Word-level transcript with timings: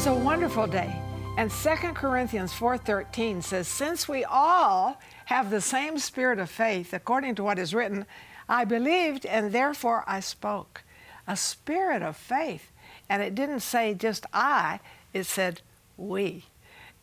Is 0.00 0.06
a 0.06 0.14
wonderful 0.14 0.66
day. 0.66 0.98
And 1.36 1.52
2 1.52 1.94
Corinthians 1.94 2.54
4:13 2.54 3.42
says, 3.42 3.68
"Since 3.68 4.08
we 4.08 4.24
all 4.24 4.98
have 5.26 5.50
the 5.50 5.60
same 5.60 5.98
spirit 5.98 6.38
of 6.38 6.48
faith, 6.48 6.94
according 6.94 7.34
to 7.34 7.44
what 7.44 7.58
is 7.58 7.74
written, 7.74 8.06
I 8.48 8.64
believed 8.64 9.26
and 9.26 9.52
therefore 9.52 10.04
I 10.06 10.20
spoke." 10.20 10.84
A 11.26 11.36
spirit 11.36 12.00
of 12.00 12.16
faith. 12.16 12.72
And 13.10 13.22
it 13.22 13.34
didn't 13.34 13.60
say 13.60 13.92
just 13.92 14.24
I, 14.32 14.80
it 15.12 15.24
said 15.24 15.60
we. 15.98 16.46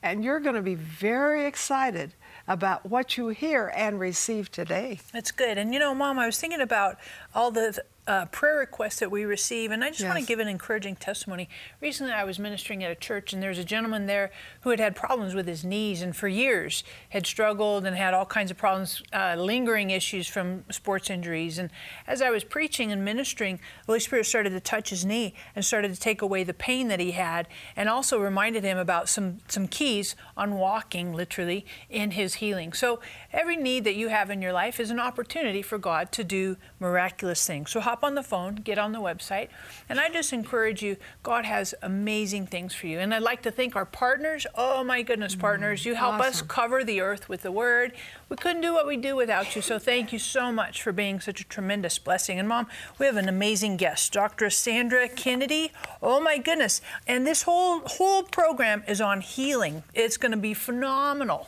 And 0.02 0.23
you're 0.23 0.40
going 0.40 0.55
to 0.55 0.63
be 0.63 0.73
very 0.73 1.45
excited 1.45 2.16
about 2.48 2.88
what 2.88 3.16
you 3.16 3.27
hear 3.27 3.71
and 3.76 3.99
receive 3.99 4.52
today. 4.52 5.02
That's 5.13 5.32
good. 5.32 5.59
And 5.59 5.71
you 5.71 5.79
know, 5.79 5.93
Mom, 5.93 6.18
I 6.18 6.26
was 6.26 6.40
thinking 6.40 6.62
about 6.62 6.98
all 7.35 7.52
the 7.52 7.79
uh, 8.07 8.25
prayer 8.27 8.57
requests 8.57 8.99
that 8.99 9.11
we 9.11 9.25
receive, 9.25 9.71
and 9.71 9.84
I 9.84 9.89
just 9.89 9.99
yes. 9.99 10.09
want 10.09 10.20
to 10.21 10.25
give 10.25 10.39
an 10.39 10.48
encouraging 10.48 10.95
testimony. 10.95 11.49
Recently, 11.81 12.13
I 12.13 12.23
was 12.23 12.39
ministering 12.39 12.84
at 12.84 12.91
a 12.91 12.95
church, 12.95 13.34
and 13.34 13.43
there's 13.43 13.59
a 13.59 13.65
gentleman 13.65 14.05
there 14.05 14.31
who 14.61 14.70
had 14.70 14.79
had 14.79 14.95
problems 14.95 15.35
with 15.35 15.45
his 15.45 15.65
knees, 15.65 16.02
and 16.02 16.15
for 16.15 16.27
years 16.27 16.84
had 17.09 17.27
struggled 17.27 17.85
and 17.85 17.98
had 17.98 18.13
all 18.13 18.25
kinds 18.25 18.49
of 18.49 18.57
problems, 18.57 19.03
uh, 19.12 19.35
lingering 19.38 19.89
issues 19.89 20.27
from 20.27 20.63
sports 20.71 21.09
injuries. 21.09 21.59
And 21.59 21.70
as 22.07 22.21
I 22.21 22.29
was 22.29 22.45
preaching 22.45 22.91
and 22.91 23.03
ministering, 23.03 23.57
the 23.57 23.88
Holy 23.88 23.99
Spirit 23.99 24.26
started 24.26 24.51
to 24.51 24.59
touch 24.62 24.89
his 24.89 25.05
knee 25.05 25.34
and 25.53 25.65
started 25.65 25.93
to 25.93 25.99
take 25.99 26.21
away 26.21 26.45
the 26.45 26.53
pain 26.53 26.87
that 26.87 27.01
he 27.01 27.12
had, 27.12 27.48
and 27.76 27.89
also 27.89 28.20
reminded 28.20 28.63
him 28.63 28.77
about 28.77 29.09
some 29.09 29.39
some 29.48 29.67
keys 29.67 30.15
on 30.37 30.55
walking, 30.55 31.13
literally, 31.13 31.65
in 31.89 32.12
his 32.12 32.35
healing. 32.35 32.71
So 32.71 33.01
every 33.34 33.57
need 33.57 33.84
that 33.84 33.95
you 33.95 34.07
have 34.07 34.29
in 34.29 34.41
your 34.41 34.54
life 34.54 34.79
is 34.79 34.91
an 34.91 34.99
opportunity 34.99 35.62
for 35.62 35.77
God 35.77 36.12
to 36.13 36.23
do 36.23 36.55
miraculous 36.79 37.45
things. 37.45 37.71
So 37.71 37.82
hop 37.82 37.96
on 38.03 38.15
the 38.15 38.23
phone, 38.23 38.55
get 38.55 38.77
on 38.77 38.91
the 38.91 38.99
website, 38.99 39.49
and 39.90 39.99
I 39.99 40.09
just 40.09 40.34
encourage 40.34 40.81
you, 40.81 40.98
God 41.23 41.45
has 41.45 41.73
amazing 41.81 42.48
things 42.48 42.73
for 42.73 42.87
you. 42.87 42.99
And 42.99 43.13
I'd 43.13 43.21
like 43.21 43.41
to 43.43 43.51
thank 43.51 43.76
our 43.76 43.85
partners. 43.85 44.45
Oh 44.55 44.84
my 44.84 45.01
goodness, 45.01 45.35
mm, 45.35 45.39
partners, 45.39 45.85
you 45.85 45.95
help 45.95 46.15
awesome. 46.15 46.27
us 46.27 46.41
cover 46.41 46.84
the 46.84 47.01
earth 47.01 47.29
with 47.29 47.43
the 47.43 47.51
word. 47.51 47.93
We 48.29 48.37
couldn't 48.37 48.62
do 48.62 48.73
what 48.73 48.87
we 48.87 48.98
do 48.98 49.15
without 49.15 49.55
you. 49.55 49.62
So 49.62 49.79
thank 49.79 50.12
you 50.12 50.20
so 50.20 50.51
much 50.51 50.81
for 50.81 50.91
being 50.91 51.20
such 51.20 51.41
a 51.41 51.43
tremendous 51.43 51.98
blessing. 51.99 52.39
And 52.39 52.48
mom, 52.48 52.67
we 52.99 53.05
have 53.05 53.17
an 53.17 53.29
amazing 53.29 53.77
guest, 53.77 54.11
Dr. 54.13 54.49
Sandra 54.49 55.07
Kennedy. 55.07 55.71
Oh 56.01 56.20
my 56.20 56.37
goodness. 56.37 56.82
And 57.07 57.26
this 57.26 57.43
whole 57.43 57.79
whole 57.79 58.23
program 58.23 58.84
is 58.87 59.01
on 59.01 59.21
healing. 59.21 59.84
It's 59.93 60.17
going 60.17 60.32
to 60.32 60.37
be 60.37 60.54
phenomenal. 60.54 61.48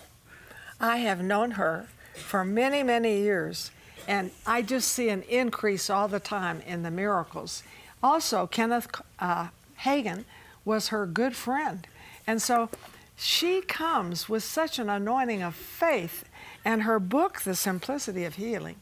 I 0.80 0.98
have 0.98 1.22
known 1.22 1.52
her 1.52 1.88
for 2.16 2.46
many, 2.46 2.84
many 2.84 3.20
years. 3.20 3.72
And 4.10 4.32
I 4.48 4.64
just 4.64 4.88
see 4.88 5.10
an 5.10 5.22
increase 5.30 5.88
all 5.88 6.08
the 6.08 6.20
time 6.20 6.64
in 6.66 6.82
the 6.82 6.90
miracles. 6.90 7.62
Also, 8.02 8.48
Kenneth 8.48 8.88
uh, 9.20 9.50
Hagin 9.82 10.26
was 10.66 10.88
her 10.88 11.06
good 11.06 11.36
friend. 11.36 11.86
And 12.26 12.42
so 12.42 12.72
she 13.16 13.62
comes 13.62 14.28
with 14.28 14.44
such 14.44 14.80
an 14.80 14.90
anointing 14.90 15.44
of 15.44 15.54
faith. 15.54 16.26
And 16.66 16.84
her 16.84 17.00
book, 17.00 17.42
The 17.42 17.54
Simplicity 17.54 18.26
of 18.26 18.34
Healing, 18.34 18.78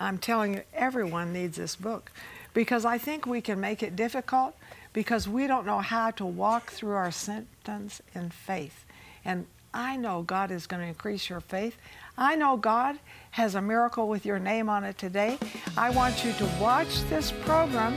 I'm 0.00 0.18
telling 0.18 0.54
you, 0.54 0.62
everyone 0.74 1.32
needs 1.32 1.58
this 1.58 1.76
book 1.76 2.10
because 2.52 2.84
I 2.84 2.98
think 2.98 3.24
we 3.24 3.40
can 3.40 3.60
make 3.60 3.84
it 3.84 3.94
difficult 3.94 4.56
because 4.92 5.28
we 5.28 5.46
don't 5.46 5.64
know 5.64 5.78
how 5.78 6.10
to 6.10 6.26
walk 6.26 6.72
through 6.72 6.94
our 6.94 7.12
symptoms 7.12 8.02
in 8.16 8.30
faith. 8.30 8.84
And 9.24 9.46
I 9.72 9.96
know 9.96 10.22
God 10.22 10.50
is 10.50 10.66
going 10.66 10.82
to 10.82 10.88
increase 10.88 11.30
your 11.30 11.40
faith. 11.40 11.76
I 12.16 12.36
know 12.36 12.56
God 12.56 12.98
has 13.30 13.54
a 13.54 13.62
miracle 13.62 14.08
with 14.08 14.26
your 14.26 14.38
name 14.38 14.68
on 14.68 14.84
it 14.84 14.98
today. 14.98 15.38
I 15.76 15.90
want 15.90 16.24
you 16.24 16.32
to 16.34 16.44
watch 16.60 17.02
this 17.08 17.32
program. 17.32 17.96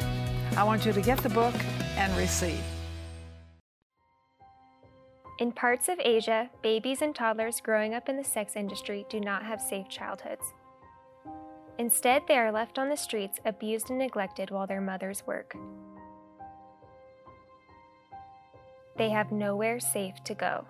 I 0.56 0.64
want 0.64 0.86
you 0.86 0.94
to 0.94 1.02
get 1.02 1.18
the 1.20 1.30
book 1.30 1.54
and 1.98 2.16
receive. 2.18 2.62
In 5.40 5.52
parts 5.52 5.90
of 5.90 6.00
Asia, 6.00 6.50
babies 6.64 7.02
and 7.02 7.14
toddlers 7.14 7.60
growing 7.60 7.94
up 7.94 8.08
in 8.08 8.16
the 8.16 8.24
sex 8.24 8.56
industry 8.56 9.06
do 9.10 9.20
not 9.20 9.44
have 9.44 9.60
safe 9.60 9.90
childhoods. 9.90 10.54
Instead, 11.78 12.22
they 12.26 12.38
are 12.38 12.54
left 12.54 12.80
on 12.80 12.88
the 12.88 12.96
streets, 12.96 13.40
abused 13.44 13.90
and 13.90 14.00
neglected 14.00 14.50
while 14.50 14.66
their 14.66 14.80
mothers 14.80 15.24
work. 15.28 15.54
They 18.98 19.10
have 19.10 19.34
nowhere 19.34 19.82
safe 19.82 20.24
to 20.24 20.34
go. 20.34 20.66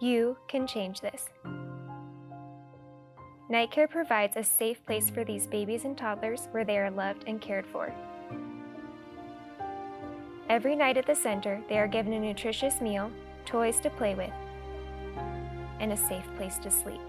You 0.00 0.36
can 0.46 0.66
change 0.68 1.00
this. 1.00 1.28
Night 3.50 3.72
Care 3.72 3.88
provides 3.88 4.36
a 4.36 4.44
safe 4.44 4.84
place 4.86 5.10
for 5.10 5.24
these 5.24 5.48
babies 5.48 5.84
and 5.84 5.98
toddlers 5.98 6.46
where 6.52 6.64
they 6.64 6.78
are 6.78 6.90
loved 6.90 7.24
and 7.26 7.40
cared 7.40 7.66
for. 7.66 7.92
Every 10.48 10.76
night 10.76 10.96
at 10.96 11.06
the 11.06 11.16
center, 11.16 11.60
they 11.68 11.78
are 11.78 11.88
given 11.88 12.12
a 12.12 12.20
nutritious 12.20 12.80
meal, 12.80 13.10
toys 13.44 13.80
to 13.80 13.90
play 13.90 14.14
with, 14.14 14.30
and 15.80 15.92
a 15.92 15.96
safe 15.96 16.24
place 16.36 16.58
to 16.58 16.70
sleep. 16.70 17.00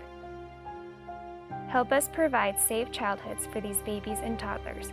Help 1.68 1.92
us 1.92 2.10
provide 2.10 2.60
safe 2.60 2.92
childhoods 2.92 3.46
for 3.46 3.62
these 3.62 3.82
babies 3.82 4.18
and 4.24 4.40
toddlers. 4.40 4.92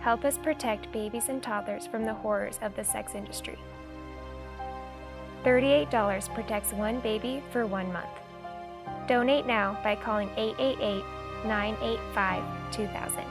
Help 0.00 0.24
us 0.24 0.38
protect 0.38 0.92
babies 0.92 1.28
and 1.28 1.42
toddlers 1.42 1.86
from 1.88 2.04
the 2.04 2.14
horrors 2.14 2.60
of 2.62 2.76
the 2.76 2.84
sex 2.84 3.16
industry. 3.16 3.58
$38 5.44 6.34
protects 6.34 6.72
one 6.72 7.00
baby 7.00 7.42
for 7.52 7.66
one 7.66 7.92
month. 7.92 8.08
Donate 9.06 9.46
now 9.46 9.78
by 9.82 9.94
calling 9.94 10.30
888 10.36 11.04
985 11.44 12.42
2000. 12.72 13.24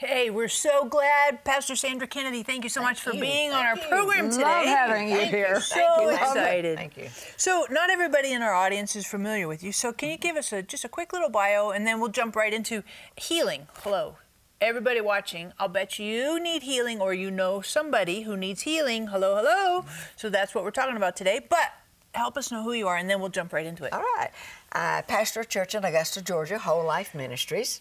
Hey, 0.00 0.30
we're 0.30 0.48
so 0.48 0.86
glad, 0.86 1.44
Pastor 1.44 1.76
Sandra 1.76 2.08
Kennedy. 2.08 2.42
Thank 2.42 2.64
you 2.64 2.70
so 2.70 2.80
thank 2.80 2.92
much 2.92 3.02
for 3.02 3.12
you. 3.12 3.20
being 3.20 3.50
thank 3.50 3.54
on 3.54 3.66
our 3.66 3.76
you. 3.76 3.88
program 3.88 4.30
today. 4.30 4.44
Love 4.44 4.64
having 4.64 5.08
you 5.10 5.16
thank 5.16 5.30
here. 5.30 5.54
You. 5.56 5.60
So 5.60 6.08
excited. 6.08 6.78
Thank 6.78 6.96
you. 6.96 7.10
So, 7.36 7.66
not 7.70 7.90
everybody 7.90 8.32
in 8.32 8.40
our 8.40 8.54
audience 8.54 8.96
is 8.96 9.06
familiar 9.06 9.46
with 9.46 9.62
you. 9.62 9.72
So, 9.72 9.92
can 9.92 10.08
you 10.08 10.16
give 10.16 10.36
us 10.36 10.54
a, 10.54 10.62
just 10.62 10.86
a 10.86 10.88
quick 10.88 11.12
little 11.12 11.28
bio, 11.28 11.68
and 11.68 11.86
then 11.86 12.00
we'll 12.00 12.08
jump 12.08 12.34
right 12.34 12.54
into 12.54 12.82
healing. 13.14 13.66
Hello, 13.82 14.16
everybody 14.60 15.00
watching, 15.00 15.52
I'll 15.58 15.68
bet 15.68 15.98
you 15.98 16.38
need 16.38 16.62
healing 16.62 17.00
or 17.00 17.14
you 17.14 17.30
know 17.30 17.62
somebody 17.62 18.22
who 18.22 18.36
needs 18.36 18.62
healing. 18.62 19.06
Hello, 19.06 19.36
hello. 19.36 19.84
So 20.16 20.28
that's 20.28 20.54
what 20.54 20.64
we're 20.64 20.70
talking 20.70 20.96
about 20.96 21.16
today. 21.16 21.40
But 21.48 21.72
help 22.14 22.36
us 22.36 22.52
know 22.52 22.62
who 22.62 22.72
you 22.72 22.86
are, 22.86 22.96
and 22.96 23.08
then 23.08 23.20
we'll 23.20 23.30
jump 23.30 23.52
right 23.52 23.64
into 23.64 23.84
it. 23.84 23.92
All 23.92 24.00
right. 24.00 24.30
I 24.72 25.02
pastor 25.02 25.44
church 25.44 25.74
in 25.74 25.84
Augusta, 25.84 26.22
Georgia, 26.22 26.58
Whole 26.58 26.84
Life 26.84 27.14
Ministries. 27.14 27.80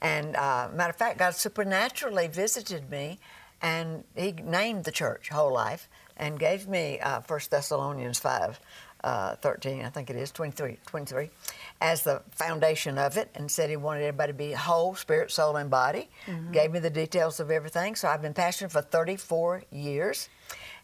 And 0.00 0.36
uh, 0.36 0.68
matter 0.72 0.90
of 0.90 0.96
fact, 0.96 1.18
God 1.18 1.34
supernaturally 1.34 2.28
visited 2.28 2.90
me, 2.90 3.18
and 3.60 4.04
He 4.14 4.32
named 4.32 4.84
the 4.84 4.92
church 4.92 5.28
Whole 5.28 5.52
Life 5.52 5.88
and 6.16 6.38
gave 6.38 6.68
me 6.68 7.00
uh, 7.00 7.20
1 7.26 7.40
Thessalonians 7.50 8.20
5 8.20 8.60
uh, 9.04 9.36
13, 9.36 9.84
I 9.84 9.90
think 9.90 10.10
it 10.10 10.16
is, 10.16 10.30
23, 10.30 10.78
23, 10.86 11.30
as 11.80 12.02
the 12.02 12.22
foundation 12.30 12.98
of 12.98 13.16
it, 13.16 13.28
and 13.34 13.50
said 13.50 13.70
he 13.70 13.76
wanted 13.76 14.02
everybody 14.02 14.32
to 14.32 14.38
be 14.38 14.52
whole, 14.52 14.94
spirit, 14.94 15.30
soul, 15.30 15.56
and 15.56 15.70
body. 15.70 16.08
Mm-hmm. 16.26 16.52
Gave 16.52 16.70
me 16.70 16.78
the 16.78 16.90
details 16.90 17.40
of 17.40 17.50
everything. 17.50 17.96
So 17.96 18.08
I've 18.08 18.22
been 18.22 18.34
pastoring 18.34 18.70
for 18.70 18.82
34 18.82 19.64
years, 19.72 20.28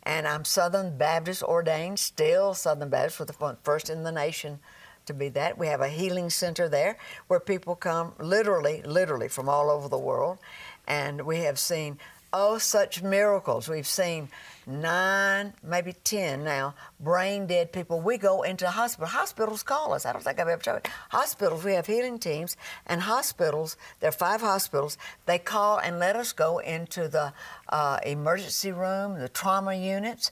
and 0.02 0.26
I'm 0.26 0.44
Southern 0.44 0.96
Baptist 0.96 1.42
ordained, 1.42 1.98
still 1.98 2.54
Southern 2.54 2.88
Baptist, 2.88 3.20
with 3.20 3.28
the 3.28 3.56
first 3.62 3.90
in 3.90 4.02
the 4.02 4.12
nation 4.12 4.58
to 5.06 5.14
be 5.14 5.28
that. 5.30 5.58
We 5.58 5.68
have 5.68 5.80
a 5.80 5.88
healing 5.88 6.30
center 6.30 6.68
there 6.68 6.98
where 7.28 7.40
people 7.40 7.74
come 7.74 8.14
literally, 8.18 8.82
literally 8.82 9.28
from 9.28 9.48
all 9.48 9.70
over 9.70 9.88
the 9.88 9.98
world, 9.98 10.38
and 10.86 11.22
we 11.22 11.38
have 11.38 11.58
seen 11.58 11.98
oh 12.32 12.58
such 12.58 13.02
miracles. 13.02 13.68
We've 13.68 13.86
seen 13.86 14.28
nine, 14.68 15.54
maybe 15.62 15.94
10 16.04 16.44
now, 16.44 16.74
brain 17.00 17.46
dead 17.46 17.72
people. 17.72 18.00
We 18.00 18.18
go 18.18 18.42
into 18.42 18.68
hospital. 18.68 19.08
Hospitals 19.08 19.62
call 19.62 19.94
us. 19.94 20.04
I 20.06 20.12
don't 20.12 20.22
think 20.22 20.38
I've 20.38 20.48
ever 20.48 20.62
told 20.62 20.80
you. 20.84 20.92
Hospitals, 21.10 21.64
we 21.64 21.72
have 21.72 21.86
healing 21.86 22.18
teams, 22.18 22.56
and 22.86 23.02
hospitals, 23.02 23.76
there 24.00 24.10
are 24.10 24.12
five 24.12 24.40
hospitals, 24.40 24.98
they 25.26 25.38
call 25.38 25.78
and 25.78 25.98
let 25.98 26.16
us 26.16 26.32
go 26.32 26.58
into 26.58 27.08
the 27.08 27.32
uh, 27.70 27.98
emergency 28.04 28.70
room, 28.70 29.18
the 29.18 29.28
trauma 29.28 29.74
units, 29.74 30.30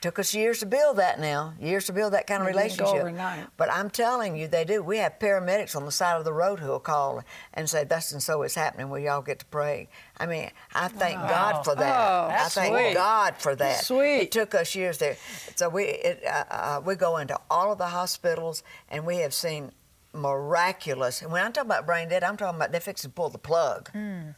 Took 0.00 0.18
us 0.18 0.34
years 0.34 0.60
to 0.60 0.66
build 0.66 0.96
that 0.98 1.18
now, 1.18 1.54
years 1.60 1.86
to 1.86 1.92
build 1.92 2.12
that 2.12 2.26
kind 2.26 2.40
of 2.40 2.46
relationship. 2.46 3.16
But 3.56 3.70
I'm 3.70 3.90
telling 3.90 4.36
you, 4.36 4.46
they 4.46 4.64
do. 4.64 4.82
We 4.82 4.98
have 4.98 5.18
paramedics 5.18 5.74
on 5.74 5.84
the 5.84 5.90
side 5.90 6.16
of 6.16 6.24
the 6.24 6.32
road 6.32 6.60
who'll 6.60 6.78
call 6.78 7.24
and 7.54 7.68
say, 7.68 7.84
and 7.90 8.22
so 8.22 8.42
is 8.42 8.54
happening. 8.54 8.90
Will 8.90 9.00
y'all 9.00 9.22
get 9.22 9.40
to 9.40 9.46
pray? 9.46 9.88
I 10.16 10.26
mean, 10.26 10.50
I 10.74 10.88
thank 10.88 11.18
wow. 11.18 11.28
God 11.28 11.64
for 11.64 11.74
that. 11.74 12.10
Oh, 12.10 12.28
I 12.30 12.48
thank 12.48 12.74
sweet. 12.74 12.94
God 12.94 13.34
for 13.38 13.56
that. 13.56 13.84
Sweet. 13.84 14.20
It 14.20 14.32
took 14.32 14.54
us 14.54 14.74
years 14.74 14.98
there. 14.98 15.16
So 15.56 15.68
we, 15.68 15.84
it, 15.84 16.22
uh, 16.24 16.44
uh, 16.50 16.80
we 16.84 16.94
go 16.94 17.16
into 17.16 17.38
all 17.50 17.72
of 17.72 17.78
the 17.78 17.86
hospitals 17.86 18.62
and 18.88 19.04
we 19.04 19.16
have 19.18 19.34
seen 19.34 19.72
miraculous. 20.12 21.22
And 21.22 21.32
when 21.32 21.44
I'm 21.44 21.52
talking 21.52 21.70
about 21.70 21.86
brain 21.86 22.08
dead, 22.08 22.22
I'm 22.22 22.36
talking 22.36 22.56
about 22.56 22.70
they 22.70 22.80
fix 22.80 23.02
to 23.02 23.08
pull 23.08 23.30
the 23.30 23.38
plug. 23.38 23.90
Mm 23.92 24.34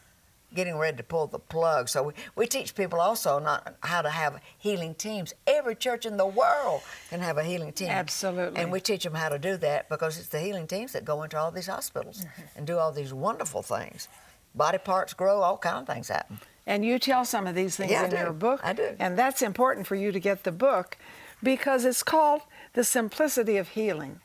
getting 0.55 0.77
ready 0.77 0.97
to 0.97 1.03
pull 1.03 1.27
the 1.27 1.39
plug. 1.39 1.89
So 1.89 2.05
we, 2.05 2.13
we 2.35 2.47
teach 2.47 2.75
people 2.75 3.01
also 3.01 3.39
not 3.39 3.75
how 3.83 4.03
to 4.03 4.11
have 4.11 4.41
healing 4.59 4.95
teams. 4.95 5.33
Every 5.47 5.75
church 5.75 6.07
in 6.07 6.17
the 6.17 6.27
world 6.27 6.83
can 7.09 7.21
have 7.21 7.39
a 7.39 7.45
healing 7.45 7.73
team. 7.73 7.89
Absolutely. 7.89 8.61
And 8.61 8.73
we 8.73 8.81
teach 8.81 9.05
them 9.05 9.15
how 9.15 9.29
to 9.29 9.39
do 9.39 9.57
that 9.59 9.89
because 9.89 10.19
it's 10.19 10.29
the 10.29 10.41
healing 10.41 10.67
teams 10.67 10.93
that 10.93 11.05
go 11.05 11.23
into 11.23 11.39
all 11.39 11.51
these 11.51 11.67
hospitals 11.67 12.19
mm-hmm. 12.19 12.43
and 12.59 12.67
do 12.67 12.79
all 12.79 12.93
these 12.93 13.13
wonderful 13.13 13.63
things. 13.63 14.09
body 14.55 14.79
parts 14.79 15.15
grow, 15.15 15.43
all 15.43 15.59
kind 15.59 15.79
of 15.79 15.87
things 15.87 16.09
happen. 16.09 16.39
And 16.67 16.85
you 16.85 16.99
tell 16.99 17.25
some 17.25 17.47
of 17.47 17.55
these 17.55 17.77
things 17.77 17.91
Yeah, 17.91 18.05
in 18.05 18.11
your 18.11 18.33
book. 18.33 18.61
I 18.63 18.73
do. 18.73 18.95
And 18.99 19.19
that's 19.19 19.43
important 19.43 19.87
for 19.87 19.95
you 19.95 20.13
to 20.13 20.21
get 20.21 20.45
the 20.45 20.53
book 20.53 20.97
because 21.43 21.85
it's 21.85 22.03
called 22.03 22.43
The 22.75 22.85
Simplicity 22.85 23.57
of 23.57 23.69
Healing. 23.69 24.21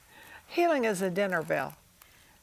Healing 0.47 0.85
is 0.85 1.01
a 1.01 1.09
dinner 1.09 1.41
bell. 1.41 1.75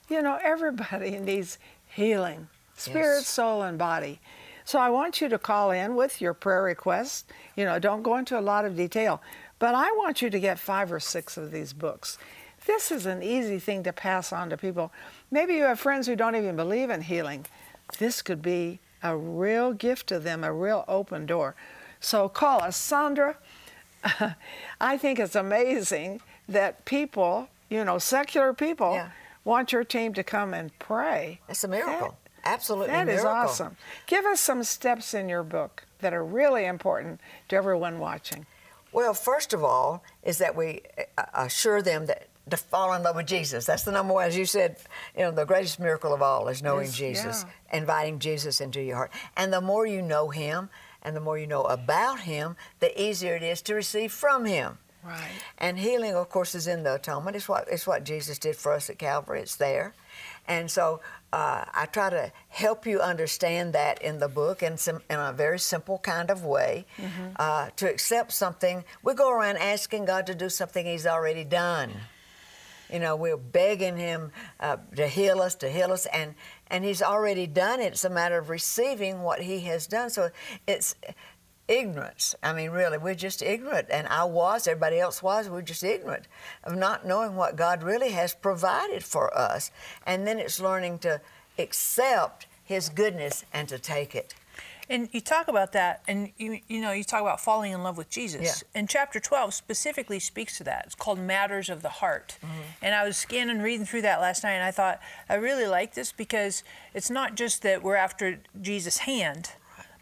You 0.08 0.23
know, 0.23 0.38
everybody 0.43 1.11
needs 1.19 1.58
healing 1.87 2.49
spirit, 2.77 3.19
Yes. 3.19 3.27
soul, 3.29 3.63
and 3.63 3.79
body. 3.79 4.21
So 4.65 4.79
I 4.79 4.91
want 4.91 5.21
you 5.21 5.29
to 5.29 5.39
call 5.39 5.71
in 5.73 5.97
with 5.97 6.21
your 6.21 6.35
prayer 6.35 6.63
requests. 6.63 7.25
You 7.57 7.65
know, 7.65 7.79
don't 7.79 8.03
go 8.03 8.17
into 8.17 8.39
a 8.39 8.41
lot 8.41 8.65
of 8.65 8.77
detail, 8.77 9.21
but 9.59 9.75
I 9.75 9.91
want 9.93 10.23
you 10.23 10.31
to 10.31 10.39
get 10.41 10.59
five 10.59 10.93
or 10.93 11.01
six 11.01 11.37
of 11.37 11.51
these 11.51 11.73
books. 11.73 12.17
This 12.67 12.93
is 12.93 13.07
an 13.07 13.23
easy 13.25 13.59
thing 13.59 13.83
to 13.83 13.93
pass 13.93 14.33
on 14.33 14.51
to 14.51 14.57
people. 14.57 14.93
Maybe 15.33 15.55
you 15.55 15.65
have 15.65 15.81
friends 15.81 16.07
who 16.07 16.15
don't 16.15 16.37
even 16.37 16.55
believe 16.55 16.91
in 16.91 17.01
healing. 17.03 17.47
This 17.99 18.23
could 18.23 18.41
be 18.41 18.79
a 19.03 19.17
real 19.17 19.73
gift 19.73 20.07
to 20.09 20.21
them, 20.21 20.45
a 20.45 20.53
real 20.53 20.85
open 20.87 21.27
door. 21.27 21.57
So 21.99 22.29
call 22.29 22.63
us. 22.63 22.77
Sandra, 22.77 23.37
I 24.81 24.99
think 24.99 25.19
it's 25.19 25.35
amazing 25.35 26.21
that 26.49 26.85
people, 26.85 27.49
you 27.69 27.85
know, 27.85 27.99
secular 27.99 28.53
people, 28.53 28.95
Yeah. 28.95 29.11
want 29.45 29.73
your 29.73 29.85
team 29.85 30.15
to 30.15 30.23
come 30.23 30.55
and 30.55 30.77
pray. 30.79 31.41
It's 31.49 31.65
a 31.65 31.69
miracle. 31.69 32.17
Absolutely 32.44 32.93
That 32.93 33.09
is 33.09 33.25
awesome. 33.25 33.77
Give 34.06 34.25
us 34.25 34.41
some 34.41 34.62
steps 34.65 35.15
in 35.15 35.29
your 35.29 35.43
book 35.43 35.85
that 36.00 36.12
are 36.12 36.25
really 36.25 36.65
important 36.65 37.21
to 37.49 37.56
everyone 37.56 37.99
watching. 37.99 38.47
Well, 38.93 39.15
first 39.15 39.53
of 39.53 39.65
all, 39.65 40.05
is 40.23 40.39
that 40.39 40.55
we 40.55 40.83
uh, 41.17 41.25
assure 41.35 41.81
them 41.81 42.06
that 42.06 42.29
to 42.50 42.56
fall 42.56 42.93
in 42.94 43.03
love 43.03 43.17
with 43.17 43.27
Jesus. 43.27 43.65
That's 43.65 43.85
the 43.85 43.93
number 43.93 44.15
one, 44.15 44.27
as 44.27 44.37
you 44.37 44.44
said. 44.44 44.77
You 45.17 45.23
know, 45.23 45.31
the 45.31 45.44
greatest 45.44 45.79
miracle 45.79 46.12
of 46.12 46.23
all 46.23 46.49
is 46.49 46.62
knowing 46.62 46.87
Is- 46.87 46.97
Jesus, 46.97 47.44
inviting 47.73 48.19
Jesus 48.19 48.61
into 48.61 48.83
your 48.83 48.97
heart. 48.97 49.12
And 49.37 49.53
the 49.53 49.61
more 49.61 49.87
you 49.87 50.03
know 50.03 50.31
Him, 50.31 50.69
and 51.03 51.17
the 51.17 51.21
more 51.21 51.38
you 51.38 51.47
know 51.47 51.62
about 51.65 52.21
Him, 52.21 52.56
the 52.81 53.00
easier 53.00 53.37
it 53.37 53.43
is 53.43 53.62
to 53.62 53.75
receive 53.75 54.12
from 54.12 54.45
Him. 54.45 54.79
Right. 55.05 55.31
And 55.59 55.79
healing, 55.79 56.15
of 56.15 56.29
course, 56.29 56.55
is 56.55 56.67
in 56.67 56.85
the 56.85 56.95
atonement. 56.95 57.37
It's 57.37 57.49
what 57.49 57.67
it's 57.69 57.87
what 57.87 58.05
Jesus 58.05 58.38
did 58.38 58.55
for 58.55 58.73
us 58.73 58.88
at 58.88 58.99
Calvary. 58.99 59.41
It's 59.41 59.56
there, 59.56 59.95
and 60.47 60.71
so 60.71 61.00
uh, 61.32 61.64
I 61.73 61.87
try 61.87 62.11
to 62.11 62.31
help 62.49 62.87
you 62.87 63.00
understand 63.00 63.73
that 63.73 64.02
in 64.02 64.19
the 64.19 64.29
book 64.29 64.62
in 64.62 64.76
some 64.76 65.00
in 65.08 65.19
a 65.19 65.32
very 65.32 65.58
simple 65.58 65.99
kind 65.99 66.31
of 66.31 66.44
way. 66.44 66.84
Uh, 67.37 67.70
to 67.76 67.88
accept 67.88 68.32
something, 68.32 68.84
we 69.02 69.14
go 69.14 69.31
around 69.32 69.56
asking 69.56 70.05
God 70.05 70.26
to 70.26 70.34
do 70.34 70.49
something 70.49 70.84
He's 70.84 71.06
already 71.06 71.44
done. 71.44 71.93
You 72.93 72.99
know, 72.99 73.17
we're 73.17 73.38
begging 73.38 73.96
Him 73.96 74.32
uh, 74.61 74.76
to 74.96 75.08
heal 75.08 75.40
us, 75.40 75.55
to 75.56 75.70
heal 75.70 75.93
us, 75.93 76.05
and 76.06 76.34
and 76.70 76.84
He's 76.84 77.00
already 77.00 77.46
done 77.46 77.81
it. 77.81 77.93
It's 77.93 78.05
a 78.05 78.11
matter 78.11 78.37
of 78.37 78.50
receiving 78.50 79.23
what 79.23 79.40
He 79.40 79.61
has 79.61 79.87
done. 79.87 80.11
So 80.11 80.31
it's 80.67 80.94
ignorance. 81.69 82.35
I 82.43 82.53
mean, 82.53 82.70
really, 82.70 82.99
we're 82.99 83.14
just 83.14 83.43
ignorant, 83.43 83.88
and 83.91 84.06
I 84.09 84.25
was, 84.25 84.67
everybody 84.67 84.99
else 84.99 85.23
was. 85.23 85.49
We're 85.49 85.62
just 85.62 85.85
ignorant 85.85 86.26
of 86.64 86.76
not 86.76 87.06
knowing 87.06 87.37
what 87.37 87.56
God 87.56 87.82
really 87.82 88.11
has 88.11 88.35
provided 88.35 89.05
for 89.05 89.37
us, 89.37 89.70
and 90.06 90.26
then 90.26 90.38
it's 90.38 90.61
learning 90.61 90.99
to 91.00 91.20
accept 91.59 92.47
His 92.64 92.88
goodness 92.88 93.44
and 93.53 93.69
to 93.69 93.79
take 93.79 94.14
it. 94.14 94.35
And 94.88 95.09
you 95.12 95.20
talk 95.20 95.49
about 95.49 95.73
that, 95.73 96.03
and 96.09 96.32
you 96.37 96.61
you 96.69 96.81
know 96.81 96.93
you 96.93 97.05
talk 97.05 97.23
about 97.23 97.41
falling 97.41 97.73
in 97.73 97.82
love 97.82 97.97
with 97.97 98.11
Jesus. 98.11 98.43
Yeah. 98.43 98.81
And 98.81 98.88
chapter 98.88 99.20
12 99.20 99.55
specifically 99.55 100.19
speaks 100.19 100.59
to 100.59 100.64
that. 100.64 100.82
It's 100.87 100.94
called 100.94 101.19
Matters 101.19 101.70
of 101.70 101.82
the 101.82 101.88
Heart. 101.88 102.37
Mm-hmm. 102.43 102.61
And 102.82 102.94
I 102.94 103.05
was 103.05 103.17
scanning, 103.17 103.61
reading 103.61 103.87
through 103.87 104.03
that 104.03 104.20
last 104.20 104.43
night, 104.43 104.53
and 104.53 104.64
I 104.64 104.70
thought 104.70 105.00
I 105.29 105.37
really 105.37 105.67
like 105.67 105.94
this 105.94 106.12
because 106.12 106.64
it's 106.94 107.11
not 107.11 107.37
just 107.37 107.62
that 107.62 107.82
we're 107.82 107.97
after 107.97 108.41
Jesus' 108.61 108.99
hand, 108.99 109.53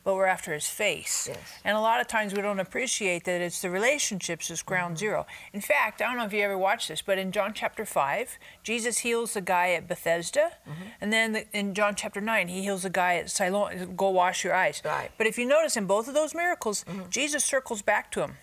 but 0.04 0.14
we're 0.14 0.26
after 0.26 0.52
His 0.52 0.66
face. 0.66 1.28
Yes. 1.28 1.38
And 1.64 1.76
a 1.76 1.80
lot 1.80 2.00
of 2.00 2.08
times 2.08 2.34
we 2.34 2.42
don't 2.42 2.60
appreciate 2.60 3.24
that 3.24 3.40
it's 3.40 3.62
the 3.62 3.70
relationships 3.70 4.50
is 4.50 4.62
ground 4.62 4.94
mm-hmm. 4.94 5.00
zero. 5.00 5.26
In 5.52 5.60
fact, 5.60 6.00
I 6.00 6.06
don't 6.06 6.16
know 6.16 6.24
if 6.24 6.32
you 6.32 6.40
ever 6.40 6.58
watched 6.58 6.88
this, 6.88 7.02
but 7.02 7.18
in 7.18 7.32
John 7.32 7.52
chapter 7.54 7.84
5, 7.84 8.38
Jesus 8.62 8.98
heals 8.98 9.34
the 9.34 9.40
guy 9.40 9.72
at 9.72 9.88
Bethesda, 9.88 10.52
mm-hmm. 10.68 10.82
and 11.00 11.12
then 11.12 11.32
the, 11.32 11.46
in 11.52 11.74
John 11.74 11.94
chapter 11.94 12.20
9, 12.20 12.48
He 12.48 12.62
heals 12.62 12.82
the 12.82 12.90
guy 12.90 13.16
at 13.16 13.30
Siloam. 13.30 13.96
Go 13.96 14.10
wash 14.10 14.44
your 14.44 14.54
eyes. 14.54 14.82
Right. 14.84 15.10
But 15.18 15.26
if 15.26 15.38
you 15.38 15.46
notice 15.46 15.76
in 15.76 15.86
both 15.86 16.08
of 16.08 16.14
those 16.14 16.34
miracles, 16.34 16.84
mm-hmm. 16.88 17.08
Jesus 17.10 17.44
circles 17.44 17.82
back 17.82 18.10
to 18.12 18.22
him. 18.22 18.36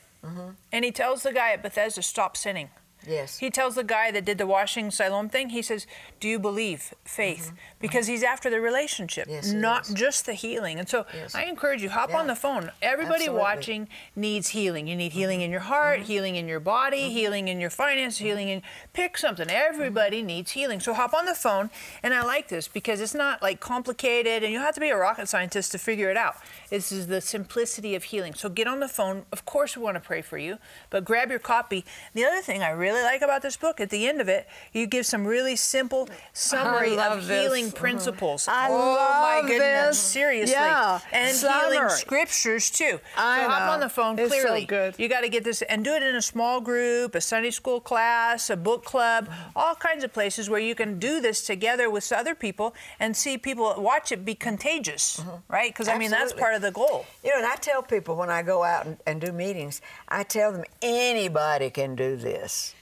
And 0.71 0.83
he 0.83 0.91
tells 0.91 1.23
the 1.23 1.31
guy 1.31 1.53
at 1.53 1.63
Bethesda, 1.63 2.01
stop 2.01 2.35
sinning. 2.35 2.69
Yes. 3.07 3.37
He 3.37 3.49
tells 3.49 3.75
the 3.75 3.83
guy 3.83 4.11
that 4.11 4.25
did 4.25 4.37
the 4.37 4.47
washing 4.47 4.91
Siloam 4.91 5.29
thing, 5.29 5.49
he 5.49 5.61
says, 5.61 5.87
Do 6.19 6.27
you 6.27 6.39
believe? 6.39 6.93
Faith. 7.03 7.47
Mm-hmm. 7.47 7.55
Because 7.79 8.07
he's 8.07 8.23
after 8.23 8.49
the 8.49 8.59
relationship, 8.59 9.27
Yes, 9.29 9.51
not 9.51 9.87
is. 9.87 9.93
just 9.93 10.25
the 10.25 10.33
healing. 10.33 10.79
And 10.79 10.89
so 10.89 11.05
Yes. 11.13 11.35
I 11.35 11.43
encourage 11.43 11.83
you, 11.83 11.89
hop 11.89 12.09
Yeah. 12.09 12.17
on 12.17 12.27
the 12.27 12.35
phone. 12.35 12.71
Everybody 12.81 13.25
Absolutely. 13.25 13.39
watching 13.39 13.89
needs 14.15 14.49
healing. 14.49 14.87
You 14.87 14.95
need 14.95 15.13
healing 15.13 15.41
in 15.41 15.51
your 15.51 15.59
mm-hmm. 15.59 15.69
heart, 15.69 15.99
mm-hmm. 15.99 16.07
healing 16.07 16.35
in 16.35 16.47
your 16.47 16.59
body, 16.59 17.09
healing 17.09 17.47
in 17.47 17.59
your 17.59 17.69
finances, 17.69 18.19
healing 18.19 18.49
in 18.49 18.63
pick 18.93 19.17
something. 19.17 19.49
Everybody 19.49 20.21
needs 20.23 20.51
healing. 20.51 20.79
So 20.79 20.93
hop 20.93 21.13
on 21.13 21.25
the 21.25 21.35
phone. 21.35 21.69
And 22.01 22.13
I 22.13 22.23
like 22.23 22.47
this 22.47 22.67
because 22.67 22.99
it's 22.99 23.13
not 23.13 23.41
like 23.41 23.59
complicated 23.59 24.43
and 24.43 24.51
you 24.51 24.59
have 24.59 24.73
to 24.75 24.81
be 24.81 24.89
a 24.89 24.97
rocket 24.97 25.27
scientist 25.27 25.71
to 25.73 25.77
figure 25.77 26.09
it 26.09 26.17
out. 26.17 26.37
This 26.69 26.91
is 26.91 27.07
the 27.07 27.21
simplicity 27.21 27.95
of 27.95 28.05
healing. 28.05 28.33
So 28.33 28.49
get 28.49 28.67
on 28.67 28.79
the 28.79 28.87
phone. 28.87 29.25
Of 29.31 29.45
course 29.45 29.77
we 29.77 29.83
want 29.83 29.95
to 29.95 30.01
pray 30.01 30.21
for 30.21 30.37
you, 30.37 30.57
but 30.89 31.05
grab 31.05 31.29
your 31.29 31.39
copy. 31.39 31.85
The 32.13 32.25
other 32.25 32.41
thing 32.41 32.63
I 32.63 32.71
really 32.71 33.03
like 33.03 33.21
about 33.21 33.41
this 33.41 33.57
book, 33.57 33.79
at 33.79 33.89
the 33.89 34.07
end 34.07 34.21
of 34.21 34.27
it, 34.27 34.47
you 34.73 34.87
give 34.87 35.05
some 35.05 35.25
really 35.25 35.55
simple 35.55 36.06
summary 36.33 36.97
of 36.97 37.27
this. 37.27 37.43
healing 37.43 37.65
mm-hmm. 37.67 37.77
principles. 37.77 38.47
I 38.47 38.69
oh 38.69 38.73
love 38.73 39.43
my 39.43 39.47
goodness, 39.47 39.97
this. 39.97 39.99
seriously. 39.99 40.53
Yeah, 40.53 40.99
And 41.11 41.35
healing 41.37 41.89
scriptures 41.89 42.69
too. 42.69 42.99
I 43.17 43.43
so 43.43 43.49
hop 43.49 43.71
on 43.73 43.79
the 43.79 43.89
phone 43.89 44.19
It's 44.19 44.33
so 44.33 44.41
clearly. 44.41 44.65
good. 44.65 44.95
You 44.97 45.07
got 45.07 45.21
to 45.21 45.29
get 45.29 45.43
this 45.43 45.61
and 45.63 45.83
do 45.83 45.93
it 45.93 46.03
in 46.03 46.15
a 46.15 46.21
small 46.21 46.61
group, 46.61 47.15
a 47.15 47.21
Sunday 47.21 47.51
school 47.51 47.79
class, 47.79 48.49
a 48.49 48.57
book 48.57 48.83
club, 48.83 49.29
all 49.55 49.75
kinds 49.75 50.03
of 50.03 50.13
places 50.13 50.49
where 50.49 50.59
you 50.59 50.75
can 50.75 50.99
do 50.99 51.21
this 51.21 51.45
together 51.45 51.89
with 51.89 52.11
other 52.11 52.35
people 52.35 52.73
and 52.99 53.15
see 53.15 53.37
people 53.37 53.73
watch 53.77 54.11
it 54.11 54.23
be 54.25 54.35
contagious, 54.35 55.19
mm-hmm. 55.19 55.53
right? 55.53 55.71
Because 55.71 55.87
I 55.87 55.97
mean 55.97 56.11
that's 56.11 56.33
part 56.33 56.55
of 56.55 56.61
the 56.61 56.71
goal. 56.71 57.05
You 57.23 57.31
know, 57.31 57.37
and 57.37 57.45
I 57.45 57.55
tell 57.55 57.81
people 57.81 58.15
when 58.15 58.29
I 58.29 58.41
go 58.41 58.63
out 58.63 58.85
and, 58.85 58.97
and 59.05 59.21
do 59.21 59.31
meetings, 59.31 59.81
I 60.07 60.23
tell 60.23 60.51
them 60.51 60.63
anybody 60.81 61.69
can 61.69 61.95
do 61.95 62.15
this. 62.15 62.73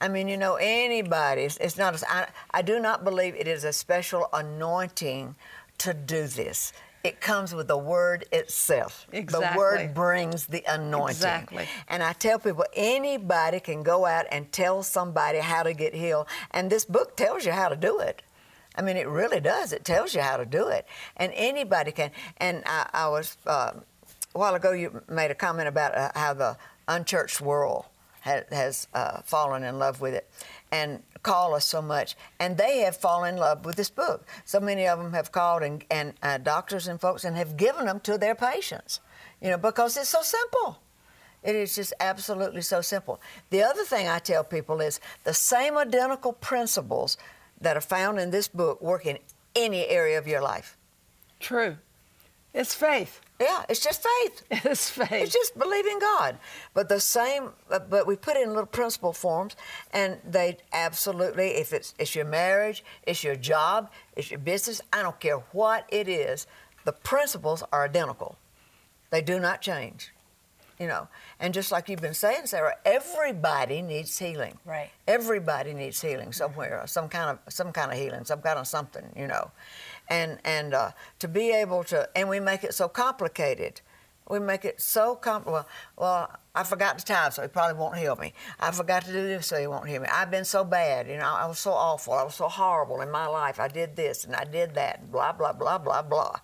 I 0.00 0.08
mean, 0.08 0.28
you 0.28 0.36
know, 0.36 0.56
anybody. 0.56 1.42
It's, 1.42 1.56
it's 1.58 1.76
not. 1.76 2.02
I, 2.08 2.28
I 2.52 2.62
do 2.62 2.80
not 2.80 3.04
believe 3.04 3.34
it 3.34 3.46
is 3.46 3.64
a 3.64 3.72
special 3.72 4.28
anointing 4.32 5.34
to 5.78 5.94
do 5.94 6.26
this. 6.26 6.72
It 7.02 7.20
comes 7.20 7.54
with 7.54 7.68
the 7.68 7.78
word 7.78 8.26
itself. 8.30 9.06
Exactly. 9.10 9.48
The 9.48 9.56
word 9.56 9.94
brings 9.94 10.46
the 10.46 10.62
anointing. 10.68 11.16
Exactly. 11.16 11.66
And 11.88 12.02
I 12.02 12.12
tell 12.12 12.38
people 12.38 12.64
anybody 12.74 13.58
can 13.60 13.82
go 13.82 14.04
out 14.04 14.26
and 14.30 14.52
tell 14.52 14.82
somebody 14.82 15.38
how 15.38 15.62
to 15.62 15.72
get 15.72 15.94
healed. 15.94 16.26
And 16.50 16.68
this 16.68 16.84
book 16.84 17.16
tells 17.16 17.46
you 17.46 17.52
how 17.52 17.70
to 17.70 17.76
do 17.76 18.00
it. 18.00 18.22
I 18.76 18.82
mean, 18.82 18.98
it 18.98 19.08
really 19.08 19.40
does. 19.40 19.72
It 19.72 19.84
tells 19.84 20.14
you 20.14 20.20
how 20.20 20.36
to 20.36 20.44
do 20.44 20.68
it. 20.68 20.86
And 21.16 21.32
anybody 21.34 21.90
can. 21.90 22.10
And 22.36 22.62
I, 22.66 22.88
I 22.92 23.08
was, 23.08 23.38
uh, 23.46 23.72
a 24.34 24.38
while 24.38 24.54
ago, 24.54 24.72
you 24.72 25.02
made 25.08 25.30
a 25.30 25.34
comment 25.34 25.68
about 25.68 25.96
uh, 25.96 26.10
how 26.14 26.34
the 26.34 26.56
unchurched 26.86 27.40
world 27.40 27.86
ha- 28.20 28.44
has 28.50 28.88
uh, 28.94 29.22
fallen 29.22 29.62
in 29.62 29.78
love 29.78 30.00
with 30.00 30.14
it 30.14 30.30
and 30.70 31.02
call 31.22 31.54
us 31.54 31.64
so 31.64 31.82
much. 31.82 32.16
And 32.38 32.56
they 32.56 32.78
have 32.78 32.96
fallen 32.96 33.34
in 33.34 33.40
love 33.40 33.64
with 33.64 33.76
this 33.76 33.90
book. 33.90 34.26
So 34.44 34.60
many 34.60 34.86
of 34.86 34.98
them 34.98 35.12
have 35.12 35.32
called 35.32 35.62
and, 35.62 35.84
and 35.90 36.14
uh, 36.22 36.38
doctors 36.38 36.88
and 36.88 37.00
folks 37.00 37.24
and 37.24 37.36
have 37.36 37.56
given 37.56 37.86
them 37.86 38.00
to 38.00 38.18
their 38.18 38.34
patients, 38.34 39.00
you 39.40 39.50
know, 39.50 39.58
because 39.58 39.96
it's 39.96 40.08
so 40.08 40.22
simple. 40.22 40.80
It 41.42 41.56
is 41.56 41.74
just 41.74 41.94
absolutely 42.00 42.60
so 42.62 42.80
simple. 42.82 43.20
The 43.48 43.62
other 43.62 43.84
thing 43.84 44.08
I 44.08 44.18
tell 44.18 44.44
people 44.44 44.80
is 44.80 45.00
the 45.24 45.34
same 45.34 45.78
identical 45.78 46.34
principles 46.34 47.16
that 47.60 47.76
are 47.76 47.82
found 47.82 48.18
in 48.18 48.30
this 48.30 48.48
book 48.48 48.80
work 48.82 49.06
in 49.06 49.18
any 49.54 49.86
area 49.88 50.18
of 50.18 50.26
your 50.26 50.42
life. 50.42 50.76
True. 51.38 51.76
It's 52.52 52.74
faith. 52.74 53.20
Yeah, 53.40 53.64
it's 53.70 53.80
just 53.80 54.02
faith. 54.02 54.42
It's 54.66 54.90
faith. 54.90 55.10
It's 55.12 55.32
just 55.32 55.58
believing 55.58 55.98
God. 55.98 56.36
But 56.74 56.88
the 56.90 57.00
same, 57.00 57.50
but 57.68 58.06
we 58.06 58.14
put 58.14 58.36
it 58.36 58.42
in 58.42 58.50
little 58.50 58.66
principle 58.66 59.14
forms, 59.14 59.56
and 59.92 60.18
they 60.28 60.58
absolutely, 60.72 61.52
if 61.52 61.72
it's, 61.72 61.94
it's 61.98 62.14
your 62.14 62.26
marriage, 62.26 62.84
it's 63.04 63.24
your 63.24 63.36
job, 63.36 63.90
it's 64.14 64.30
your 64.30 64.40
business, 64.40 64.82
I 64.92 65.02
don't 65.02 65.18
care 65.18 65.38
what 65.52 65.86
it 65.88 66.08
is, 66.08 66.46
the 66.84 66.92
principles 66.92 67.62
are 67.72 67.84
identical. 67.84 68.36
They 69.10 69.22
do 69.22 69.40
not 69.40 69.62
change. 69.62 70.12
You 70.80 70.86
know, 70.86 71.08
and 71.38 71.52
just 71.52 71.70
like 71.70 71.90
you've 71.90 72.00
been 72.00 72.14
saying, 72.14 72.46
Sarah, 72.46 72.74
everybody 72.86 73.82
needs 73.82 74.18
healing. 74.18 74.56
Right. 74.64 74.88
Everybody 75.06 75.74
needs 75.74 76.00
healing 76.00 76.32
somewhere, 76.32 76.82
some 76.86 77.06
kind 77.10 77.38
of 77.46 77.52
some 77.52 77.70
kind 77.70 77.92
of 77.92 77.98
healing, 77.98 78.24
some 78.24 78.40
kind 78.40 78.58
of 78.58 78.66
something, 78.66 79.04
you 79.14 79.26
know, 79.26 79.50
and 80.08 80.38
and 80.42 80.72
uh, 80.72 80.92
to 81.18 81.28
be 81.28 81.50
able 81.50 81.84
to, 81.84 82.08
and 82.16 82.30
we 82.30 82.40
make 82.40 82.64
it 82.64 82.72
so 82.72 82.88
complicated. 82.88 83.82
We 84.30 84.38
make 84.38 84.64
it 84.64 84.80
so 84.80 85.16
comfortable. 85.16 85.66
Well, 85.98 86.30
I 86.54 86.62
forgot 86.62 86.98
to 86.98 87.04
tithe, 87.04 87.34
so 87.34 87.42
he 87.42 87.48
probably 87.48 87.78
won't 87.78 87.98
heal 87.98 88.16
me. 88.16 88.32
I 88.58 88.70
forgot 88.70 89.04
to 89.04 89.12
do 89.12 89.22
this, 89.22 89.48
so 89.48 89.60
he 89.60 89.66
won't 89.66 89.86
heal 89.86 90.00
me. 90.00 90.08
I've 90.10 90.30
been 90.30 90.46
so 90.46 90.64
bad, 90.64 91.08
you 91.08 91.18
know. 91.18 91.34
I 91.36 91.46
was 91.46 91.58
so 91.58 91.72
awful. 91.72 92.14
I 92.14 92.22
was 92.22 92.36
so 92.36 92.48
horrible 92.48 93.02
in 93.02 93.10
my 93.10 93.26
life. 93.26 93.60
I 93.60 93.68
did 93.68 93.96
this 93.96 94.24
and 94.24 94.34
I 94.34 94.44
did 94.44 94.74
that. 94.76 95.12
Blah 95.12 95.32
blah 95.32 95.52
blah 95.52 95.76
blah 95.76 96.00
blah. 96.00 96.40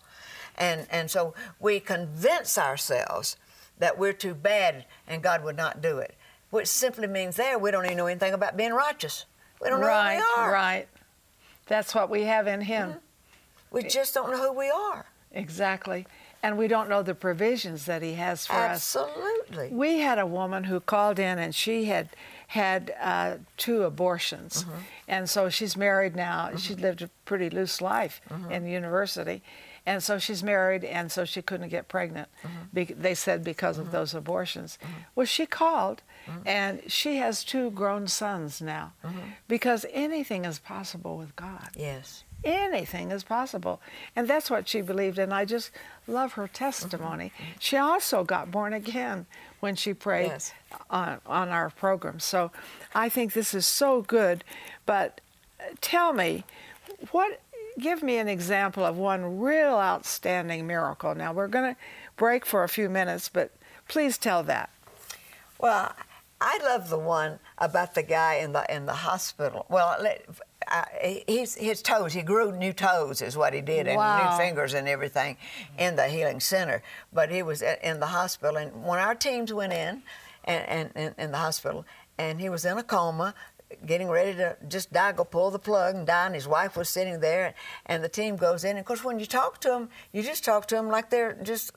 And 0.59 0.87
and 0.91 1.11
so 1.11 1.33
we 1.59 1.81
convince 1.81 2.59
ourselves 2.59 3.37
that 3.79 3.99
we're 3.99 4.13
too 4.13 4.35
bad 4.35 4.85
and 5.07 5.23
God 5.23 5.45
would 5.45 5.57
not 5.57 5.83
do 5.83 5.99
it, 5.99 6.15
which 6.51 6.69
simply 6.69 7.07
means 7.07 7.37
there 7.37 7.59
we 7.59 7.71
don't 7.71 7.85
even 7.85 7.97
know 7.97 8.07
anything 8.07 8.35
about 8.35 8.57
being 8.57 8.73
righteous. 8.73 9.27
We 9.61 9.69
don't 9.69 9.81
know 9.81 9.87
right, 9.87 10.17
who 10.17 10.41
we 10.41 10.43
are. 10.43 10.53
Right. 10.53 10.89
That's 11.67 11.95
what 11.95 12.11
we 12.11 12.23
have 12.23 12.47
in 12.47 12.61
Him. 12.61 12.91
Mm-hmm. 12.91 12.99
We 13.71 13.83
just 13.85 14.15
don't 14.15 14.31
know 14.31 14.39
who 14.39 14.53
we 14.53 14.71
are. 14.71 15.07
Exactly. 15.33 16.07
And 16.43 16.57
we 16.57 16.69
don't 16.69 16.89
know 16.89 17.03
the 17.03 17.15
provisions 17.15 17.87
that 17.87 18.03
He 18.03 18.15
has 18.15 18.47
for 18.47 18.55
Absolutely. 18.55 19.13
us. 19.13 19.29
Absolutely. 19.49 19.77
We 19.77 19.99
had 19.99 20.19
a 20.19 20.27
woman 20.27 20.65
who 20.65 20.81
called 20.81 21.19
in 21.19 21.39
and 21.39 21.55
she 21.55 21.87
had 21.87 22.11
had 22.49 22.95
uh, 23.01 23.37
two 23.57 23.83
abortions. 23.83 24.63
Mm-hmm. 24.63 24.79
And 25.09 25.31
so 25.31 25.49
she's 25.49 25.77
married 25.77 26.15
now. 26.15 26.49
Mm-hmm. 26.49 26.57
She 26.59 26.75
lived 26.75 27.03
a 27.03 27.11
pretty 27.25 27.51
loose 27.51 27.81
life 27.81 28.21
mm-hmm. 28.31 28.53
in 28.53 28.67
university. 28.67 29.43
And 29.87 30.03
so 30.03 30.19
she's 30.19 30.43
married, 30.43 30.85
and 30.85 31.13
so 31.13 31.25
she 31.25 31.41
couldn't 31.41 31.69
get 31.69 31.89
pregnant. 31.89 32.29
Mm-hmm. 32.43 32.57
Be- 32.75 32.85
they 32.85 33.15
said 33.15 33.45
because 33.45 33.79
of 33.79 33.87
mm-hmm. 33.87 33.97
those 33.97 34.15
abortions. 34.15 34.79
Mm-hmm. 34.83 34.93
Well, 35.15 35.27
she 35.27 35.47
called, 35.47 36.03
and 36.45 36.83
she 36.89 37.17
has 37.17 37.45
two 37.45 37.71
grown 37.71 38.09
sons 38.09 38.61
now 38.61 38.93
because 39.47 39.87
anything 39.93 40.45
is 40.45 40.59
possible 40.59 41.17
with 41.17 41.37
God. 41.37 41.71
Yes 41.77 42.25
anything 42.47 43.11
is 43.11 43.25
possible. 43.25 43.81
And 44.15 44.29
that's 44.29 44.51
what 44.51 44.69
she 44.69 44.81
believed, 44.81 45.19
and 45.19 45.35
I 45.35 45.45
just 45.45 45.71
love 46.07 46.33
her 46.35 46.49
testimony. 46.49 47.33
Mm-hmm. 47.35 47.51
She 47.59 47.77
also 47.77 48.25
got 48.25 48.51
born 48.51 48.73
again 48.73 49.27
when 49.61 49.75
she 49.75 49.93
prayed 49.93 50.29
yes. 50.29 50.53
on, 50.89 51.21
on 51.27 51.49
our 51.49 51.71
program. 51.71 52.21
So 52.21 52.53
I 52.95 53.09
think 53.09 53.33
this 53.33 53.53
is 53.53 53.67
so 53.67 54.03
good. 54.03 54.45
But 54.87 55.21
uh, 55.61 55.65
tell 55.81 56.13
me, 56.13 56.45
what? 57.11 57.41
Give 57.79 58.03
me 58.03 58.19
an 58.19 58.29
example 58.29 58.85
of 58.85 58.97
one 58.97 59.39
real 59.39 59.75
outstanding 59.75 60.67
miracle. 60.67 61.15
Now 61.15 61.33
we're 61.33 61.49
going 61.49 61.75
to 61.75 61.81
break 62.17 62.47
for 62.47 62.65
a 62.65 62.69
few 62.69 62.89
minutes, 62.89 63.29
but 63.29 63.53
please 63.89 64.17
tell 64.17 64.43
that. 64.45 64.71
Well, 65.59 65.93
I 66.41 66.59
love 66.65 66.91
the 66.91 66.99
one 66.99 67.39
about 67.59 67.95
the 67.95 68.03
guy 68.03 68.37
in 68.37 68.53
the 68.53 68.65
in 68.75 68.87
the 68.87 68.93
hospital. 68.93 69.67
Well, 69.69 70.07
uh, 70.71 70.85
his, 71.27 71.55
his 71.55 71.81
toes, 71.81 72.13
he 72.13 72.23
grew 72.23 72.53
new 72.53 72.73
toes, 72.73 73.23
is 73.23 73.37
what 73.37 73.55
he 73.55 73.61
did, 73.61 73.87
and 73.87 73.97
wow. 73.97 74.31
new 74.31 74.37
fingers 74.37 74.75
and 74.75 74.89
everything 74.89 75.37
in 75.79 75.97
the 75.97 76.09
healing 76.09 76.41
center. 76.41 76.83
But 77.13 77.31
he 77.31 77.43
was 77.43 77.63
in 77.63 78.01
the 78.01 78.07
hospital, 78.07 78.57
and 78.57 78.85
when 78.85 78.99
our 78.99 79.15
teams 79.15 79.53
went 79.53 79.73
in, 79.73 80.03
and, 80.45 80.91
and, 80.95 81.15
in 81.17 81.31
the 81.33 81.39
hospital, 81.39 81.85
and 82.19 82.41
he 82.41 82.49
was 82.49 82.65
in 82.65 82.79
a 82.79 82.83
coma, 82.83 83.35
getting 83.85 84.09
ready 84.09 84.35
to 84.35 84.57
just 84.69 84.93
die, 84.93 85.13
go 85.13 85.25
pull 85.25 85.51
the 85.51 85.59
plug 85.59 85.95
and 85.95 86.07
die, 86.07 86.27
and 86.27 86.35
his 86.35 86.49
wife 86.49 86.77
was 86.77 86.89
sitting 86.89 87.21
there, 87.21 87.55
and 87.87 88.03
the 88.03 88.09
team 88.09 88.37
goes 88.37 88.65
in. 88.65 88.71
And 88.71 88.79
of 88.81 88.85
course, 88.85 89.05
when 89.05 89.19
you 89.19 89.27
talk 89.27 89.61
to 89.63 89.69
them, 89.69 89.89
you 90.13 90.23
just 90.23 90.45
talk 90.45 90.67
to 90.69 90.75
them 90.75 90.89
like 90.89 91.11
they're 91.11 91.35
just 91.43 91.73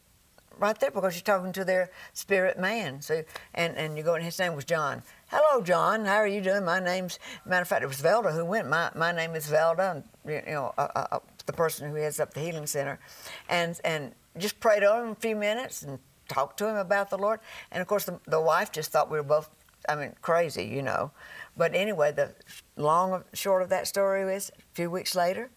right 0.60 0.78
there 0.80 0.92
because 0.92 1.16
you're 1.16 1.24
talking 1.24 1.54
to 1.54 1.64
their 1.64 1.90
spirit 2.14 2.60
man. 2.60 3.02
So, 3.02 3.24
and, 3.54 3.78
and 3.78 3.98
you 3.98 4.04
go, 4.04 4.16
and 4.16 4.24
his 4.24 4.38
name 4.38 4.56
was 4.56 4.66
John. 4.66 5.04
Hello, 5.28 5.64
John. 5.64 6.06
How 6.06 6.18
are 6.18 6.28
you 6.28 6.42
doing? 6.42 6.66
My 6.66 6.80
name's, 6.80 7.18
matter 7.46 7.62
of 7.62 7.68
fact, 7.68 7.84
it 7.84 7.88
was 7.88 8.02
Velda 8.02 8.34
who 8.34 8.44
went. 8.46 8.68
My, 8.68 8.92
my 8.96 9.12
name 9.12 9.36
is 9.36 9.48
Velda, 9.48 9.92
and, 9.92 10.04
you 10.26 10.42
know, 10.52 10.74
uh, 10.78 10.88
uh, 10.96 11.08
uh, 11.14 11.20
the 11.46 11.54
person 11.54 11.90
who 11.90 11.96
heads 11.96 12.20
up 12.20 12.34
the 12.34 12.42
healing 12.42 12.68
center. 12.68 13.00
And, 13.48 13.80
and 13.84 14.14
just 14.38 14.60
prayed 14.60 14.84
on 14.84 15.06
him 15.06 15.12
a 15.12 15.16
few 15.16 15.36
minutes 15.36 15.82
and 15.82 16.00
talked 16.28 16.58
to 16.60 16.68
him 16.68 16.76
about 16.76 17.10
the 17.10 17.18
Lord. 17.18 17.40
And 17.72 17.82
of 17.82 17.88
course, 17.88 18.06
the, 18.06 18.20
the 18.28 18.42
wife 18.42 18.72
just 18.72 18.92
thought 18.92 19.10
we 19.10 19.18
were 19.18 19.24
both, 19.24 19.50
I 19.88 19.96
mean, 19.96 20.14
crazy, 20.22 20.66
you 20.66 20.82
know. 20.82 21.12
But 21.58 21.76
anyway, 21.76 22.12
the 22.12 22.36
long 22.78 23.24
short 23.34 23.62
of 23.62 23.70
that 23.70 23.88
story 23.88 24.22
is 24.34 24.52
a 24.58 24.62
few 24.74 24.90
weeks 24.90 25.16
later, 25.16 25.50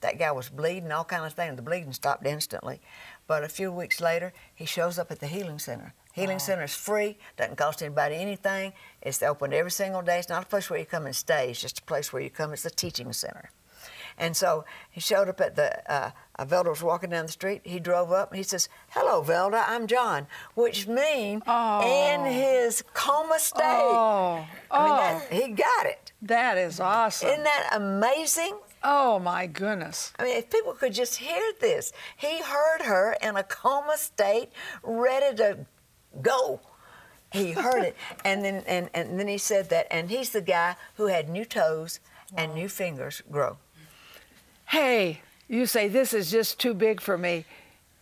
that 0.00 0.18
guy 0.18 0.30
was 0.30 0.48
bleeding, 0.50 0.92
all 0.92 1.04
kind 1.04 1.24
of 1.24 1.32
things. 1.32 1.56
The 1.56 1.62
bleeding 1.62 1.92
stopped 1.92 2.26
instantly. 2.26 2.80
But 3.26 3.44
a 3.44 3.48
few 3.48 3.72
weeks 3.72 4.00
later, 4.00 4.32
he 4.54 4.66
shows 4.66 4.98
up 4.98 5.10
at 5.10 5.20
the 5.20 5.26
healing 5.26 5.58
center 5.58 5.94
Healing 6.16 6.38
Center 6.38 6.64
is 6.64 6.74
free, 6.74 7.18
doesn't 7.36 7.56
cost 7.56 7.82
anybody 7.82 8.14
anything. 8.14 8.72
It's 9.02 9.22
open 9.22 9.52
every 9.52 9.70
single 9.70 10.00
day. 10.00 10.18
It's 10.18 10.30
not 10.30 10.44
a 10.44 10.46
place 10.46 10.70
where 10.70 10.78
you 10.78 10.86
come 10.86 11.04
and 11.04 11.14
stay, 11.14 11.50
it's 11.50 11.60
just 11.60 11.80
a 11.80 11.82
place 11.82 12.10
where 12.10 12.22
you 12.22 12.30
come. 12.30 12.54
It's 12.54 12.64
a 12.64 12.70
teaching 12.70 13.12
center. 13.12 13.50
And 14.18 14.36
so 14.36 14.64
he 14.90 15.00
showed 15.00 15.28
up 15.28 15.40
at 15.40 15.56
the, 15.56 15.92
uh, 15.92 16.10
uh, 16.38 16.44
Velda 16.44 16.70
was 16.70 16.82
walking 16.82 17.10
down 17.10 17.26
the 17.26 17.32
street. 17.32 17.62
He 17.64 17.78
drove 17.78 18.12
up 18.12 18.30
and 18.30 18.38
he 18.38 18.42
says, 18.42 18.68
Hello, 18.90 19.22
Velda, 19.22 19.64
I'm 19.66 19.86
John, 19.86 20.26
which 20.54 20.86
means 20.86 21.42
oh. 21.46 22.12
in 22.12 22.32
his 22.32 22.82
coma 22.94 23.38
state. 23.38 23.62
Oh. 23.62 24.46
I 24.70 24.84
mean, 24.84 24.96
that, 24.96 25.28
oh. 25.30 25.34
he 25.34 25.52
got 25.52 25.86
it. 25.86 26.12
That 26.22 26.56
is 26.56 26.80
awesome. 26.80 27.28
Isn't 27.28 27.44
that 27.44 27.70
amazing? 27.72 28.58
Oh 28.82 29.18
my 29.18 29.46
goodness. 29.46 30.12
I 30.18 30.24
mean, 30.24 30.36
if 30.36 30.50
people 30.50 30.72
could 30.72 30.94
just 30.94 31.16
hear 31.16 31.52
this. 31.60 31.92
He 32.16 32.40
heard 32.42 32.82
her 32.82 33.16
in 33.22 33.36
a 33.36 33.42
coma 33.42 33.96
state, 33.96 34.50
ready 34.82 35.36
to 35.36 35.66
go. 36.22 36.60
He 37.32 37.52
heard 37.52 37.82
it, 37.82 37.96
and 38.24 38.44
then 38.44 38.62
and, 38.66 38.88
and 38.94 39.18
then 39.18 39.28
he 39.28 39.38
said 39.38 39.68
that, 39.70 39.88
and 39.90 40.08
he's 40.08 40.30
the 40.30 40.40
guy 40.40 40.76
who 40.94 41.06
had 41.06 41.28
new 41.28 41.44
toes 41.44 42.00
and 42.36 42.54
new 42.54 42.68
fingers 42.68 43.22
grow. 43.30 43.58
Hey, 44.66 45.20
you 45.48 45.66
say 45.66 45.88
this 45.88 46.12
is 46.12 46.30
just 46.30 46.58
too 46.58 46.74
big 46.74 47.00
for 47.00 47.16
me. 47.16 47.44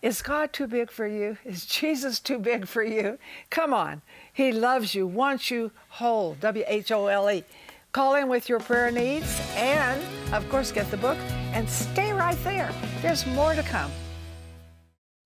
Is 0.00 0.22
God 0.22 0.52
too 0.52 0.66
big 0.66 0.90
for 0.90 1.06
you? 1.06 1.36
Is 1.44 1.66
Jesus 1.80 2.20
too 2.20 2.38
big 2.38 2.66
for 2.66 2.82
you? 2.82 3.18
Come 3.50 3.72
on. 3.72 4.02
He 4.32 4.52
loves 4.52 4.94
you, 4.94 5.06
wants 5.06 5.50
you 5.50 5.70
whole. 5.88 6.36
W 6.40 6.64
H 6.66 6.90
O 6.90 7.06
L 7.06 7.30
E. 7.30 7.44
Call 7.92 8.16
in 8.16 8.28
with 8.28 8.48
your 8.48 8.58
prayer 8.60 8.90
needs 8.90 9.40
and, 9.54 10.02
of 10.34 10.48
course, 10.48 10.72
get 10.72 10.90
the 10.90 10.96
book 10.96 11.16
and 11.52 11.68
stay 11.68 12.12
right 12.12 12.36
there. 12.42 12.72
There's 13.02 13.24
more 13.26 13.54
to 13.54 13.62
come. 13.62 13.92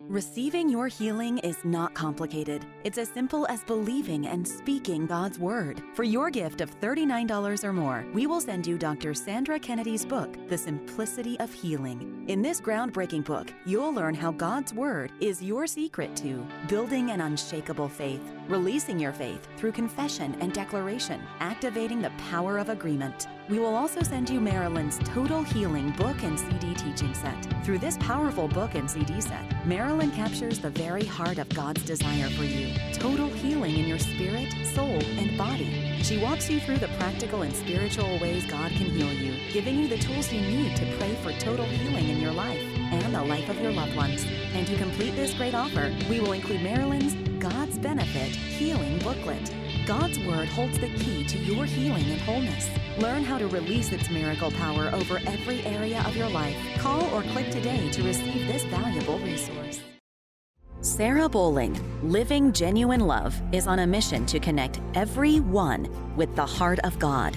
Receiving 0.09 0.71
your 0.71 0.89
healing 0.89 1.37
is 1.41 1.59
not 1.65 1.93
complicated. 1.93 2.65
It's 2.83 2.97
as 2.97 3.11
simple 3.11 3.47
as 3.49 3.63
believing 3.65 4.27
and 4.27 4.49
speaking 4.49 5.07
God's 5.07 5.39
Word. 5.39 5.83
For 5.93 6.03
your 6.03 6.31
gift 6.31 6.63
of 6.63 6.81
$39 6.81 7.63
or 7.63 7.75
more, 7.75 8.07
we 8.15 8.27
will 8.27 8.41
send 8.41 8.67
you 8.67 8.79
Dr. 8.79 9.13
Sandra 9.13 9.59
Kennedy's 9.59 10.07
book, 10.07 10.35
The 10.49 10.57
Simplicity 10.57 11.39
of 11.41 11.53
Healing. 11.53 12.25
In 12.27 12.41
this 12.41 12.59
groundbreaking 12.59 13.27
book, 13.27 13.53
you'll 13.67 13.93
learn 13.93 14.15
how 14.15 14.33
God's 14.33 14.73
Word 14.73 15.13
is 15.21 15.43
your 15.43 15.67
secret 15.67 16.17
to 16.17 16.43
building 16.69 17.11
an 17.11 17.21
unshakable 17.21 17.91
faith, 17.91 18.33
releasing 18.49 18.99
your 18.99 19.13
faith 19.13 19.47
through 19.57 19.73
confession 19.73 20.37
and 20.41 20.53
declaration, 20.53 21.23
activating 21.41 22.01
the 22.01 22.13
power 22.31 22.59
of 22.59 22.69
agreement. 22.69 23.29
We 23.49 23.59
will 23.59 23.75
also 23.75 24.03
send 24.03 24.29
you 24.29 24.41
Marilyn's 24.41 24.99
Total 24.99 25.43
Healing 25.43 25.91
book 25.93 26.23
and 26.23 26.39
CD 26.39 26.75
teaching 26.75 27.15
set. 27.15 27.37
Through 27.65 27.79
this 27.79 27.97
powerful 27.99 28.49
book 28.49 28.75
and 28.75 28.91
CD 28.91 29.21
set, 29.21 29.67
Marilyn 29.67 30.11
captures 30.11 30.59
the 30.59 30.71
very 30.71 31.05
heart 31.05 31.39
of 31.39 31.49
God's 31.51 31.85
desire 31.85 32.29
for 32.31 32.45
you 32.45 32.75
total 32.93 33.29
healing 33.29 33.77
in 33.77 33.87
your 33.87 33.99
spirit, 33.99 34.53
soul, 34.75 34.99
and 35.19 35.37
body. 35.39 36.01
She 36.03 36.19
walks 36.19 36.51
you 36.51 36.61
through 36.61 36.79
the 36.79 36.89
practical 36.99 37.43
and 37.43 37.55
spiritual 37.55 38.19
ways 38.19 38.45
God 38.47 38.71
can 38.73 38.91
heal 38.91 39.13
you, 39.13 39.35
giving 39.53 39.79
you 39.79 39.89
the 39.89 39.99
tools 39.99 40.33
you 40.33 40.41
need 40.41 40.77
to 40.77 40.97
pray 40.99 41.15
for 41.17 41.33
total 41.39 41.67
healing 41.67 42.09
in 42.09 42.21
your 42.21 42.33
life 42.33 42.78
and 42.91 43.15
the 43.15 43.23
life 43.23 43.49
of 43.49 43.61
your 43.61 43.73
loved 43.73 43.97
ones. 43.97 44.25
And 44.55 44.67
to 44.67 44.77
complete 44.77 45.15
this 45.17 45.35
great 45.35 45.55
offer, 45.55 45.93
we 46.09 46.21
will 46.21 46.33
include 46.33 46.63
Marilyn's 46.63 47.15
God's 47.39 47.79
Benefit 47.79 48.31
Healing 48.35 48.99
Booklet. 48.99 49.55
God's 49.87 50.19
Word 50.21 50.49
holds 50.49 50.79
the 50.79 50.89
key 50.89 51.25
to 51.25 51.39
your 51.39 51.65
healing 51.65 52.05
and 52.11 52.21
wholeness. 52.21 52.69
Learn 52.99 53.25
how 53.25 53.39
to 53.39 53.47
release 53.47 53.93
its 53.93 54.11
miracle 54.11 54.51
power 54.51 54.91
over 54.93 55.19
every 55.27 55.65
area 55.65 56.03
of 56.07 56.17
your 56.17 56.29
life. 56.29 56.57
Call 56.79 57.05
or 57.15 57.23
click 57.23 57.51
today 57.51 57.89
to 57.91 58.03
receive 58.03 58.47
this 58.47 58.65
valuable 58.65 59.19
resource. 59.21 59.81
Sarah 60.81 61.29
Bowling, 61.29 61.77
Living 62.09 62.53
Genuine 62.53 63.01
Love, 63.01 63.41
is 63.53 63.67
on 63.67 63.81
a 63.81 63.87
mission 63.87 64.25
to 64.27 64.39
connect 64.39 64.81
everyone 64.95 65.89
with 66.17 66.35
the 66.37 66.47
heart 66.47 66.79
of 66.85 66.99
God. 67.01 67.37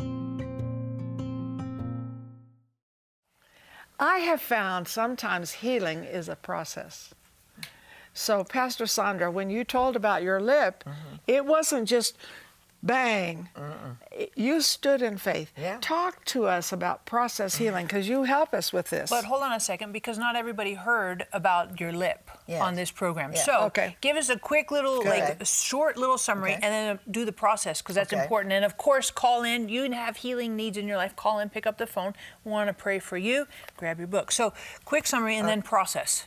I 4.01 4.17
have 4.17 4.41
found 4.41 4.87
sometimes 4.87 5.51
healing 5.51 6.03
is 6.03 6.27
a 6.27 6.35
process. 6.35 7.13
So, 8.13 8.43
Pastor 8.43 8.87
Sandra, 8.87 9.31
when 9.31 9.49
you 9.49 9.63
told 9.63 9.95
about 9.95 10.23
your 10.23 10.41
lip, 10.41 10.83
Mm-hmm. 10.85 11.15
it 11.27 11.45
wasn't 11.45 11.87
just 11.87 12.17
bang. 12.83 13.49
It- 14.11 14.31
You 14.35 14.61
stood 14.61 15.01
in 15.01 15.17
faith. 15.17 15.51
Yeah. 15.57 15.77
Talk 15.81 16.25
to 16.25 16.45
us 16.45 16.71
about 16.71 17.05
process 17.05 17.55
healing 17.55 17.85
because 17.85 18.07
you 18.09 18.23
help 18.23 18.53
us 18.53 18.73
with 18.73 18.89
this. 18.89 19.09
But 19.09 19.25
hold 19.25 19.43
on 19.43 19.51
a 19.53 19.59
second, 19.59 19.91
because 19.91 20.17
not 20.17 20.35
everybody 20.35 20.73
heard 20.73 21.25
about 21.33 21.79
your 21.79 21.91
lip 21.91 22.29
Yes. 22.47 22.61
on 22.61 22.75
this 22.75 22.91
program. 22.91 23.33
Yeah. 23.33 23.43
So 23.43 23.59
Okay. 23.65 23.97
give 24.01 24.17
us 24.17 24.29
a 24.29 24.37
quick 24.37 24.71
little, 24.71 25.03
like, 25.03 25.45
short 25.45 25.97
little 25.97 26.17
summary, 26.17 26.53
Okay. 26.55 26.61
and 26.63 26.73
then 26.73 26.99
do 27.09 27.23
the 27.25 27.31
process 27.31 27.81
because 27.81 27.95
that's 27.95 28.11
Okay. 28.13 28.21
important. 28.21 28.53
And 28.53 28.65
of 28.65 28.77
course, 28.77 29.11
call 29.11 29.43
in. 29.43 29.69
You 29.69 29.91
have 29.91 30.17
healing 30.17 30.55
needs 30.55 30.77
in 30.77 30.87
your 30.87 30.97
life. 30.97 31.15
Call 31.15 31.39
in, 31.39 31.49
pick 31.49 31.65
up 31.67 31.77
the 31.77 31.87
phone. 31.87 32.15
We 32.43 32.51
want 32.51 32.67
to 32.67 32.73
pray 32.73 32.99
for 32.99 33.17
you. 33.17 33.47
Grab 33.77 33.97
your 33.99 34.07
book. 34.07 34.31
So 34.31 34.53
quick 34.85 35.05
summary 35.07 35.37
and 35.37 35.45
uh, 35.45 35.49
then 35.49 35.61
process. 35.61 36.25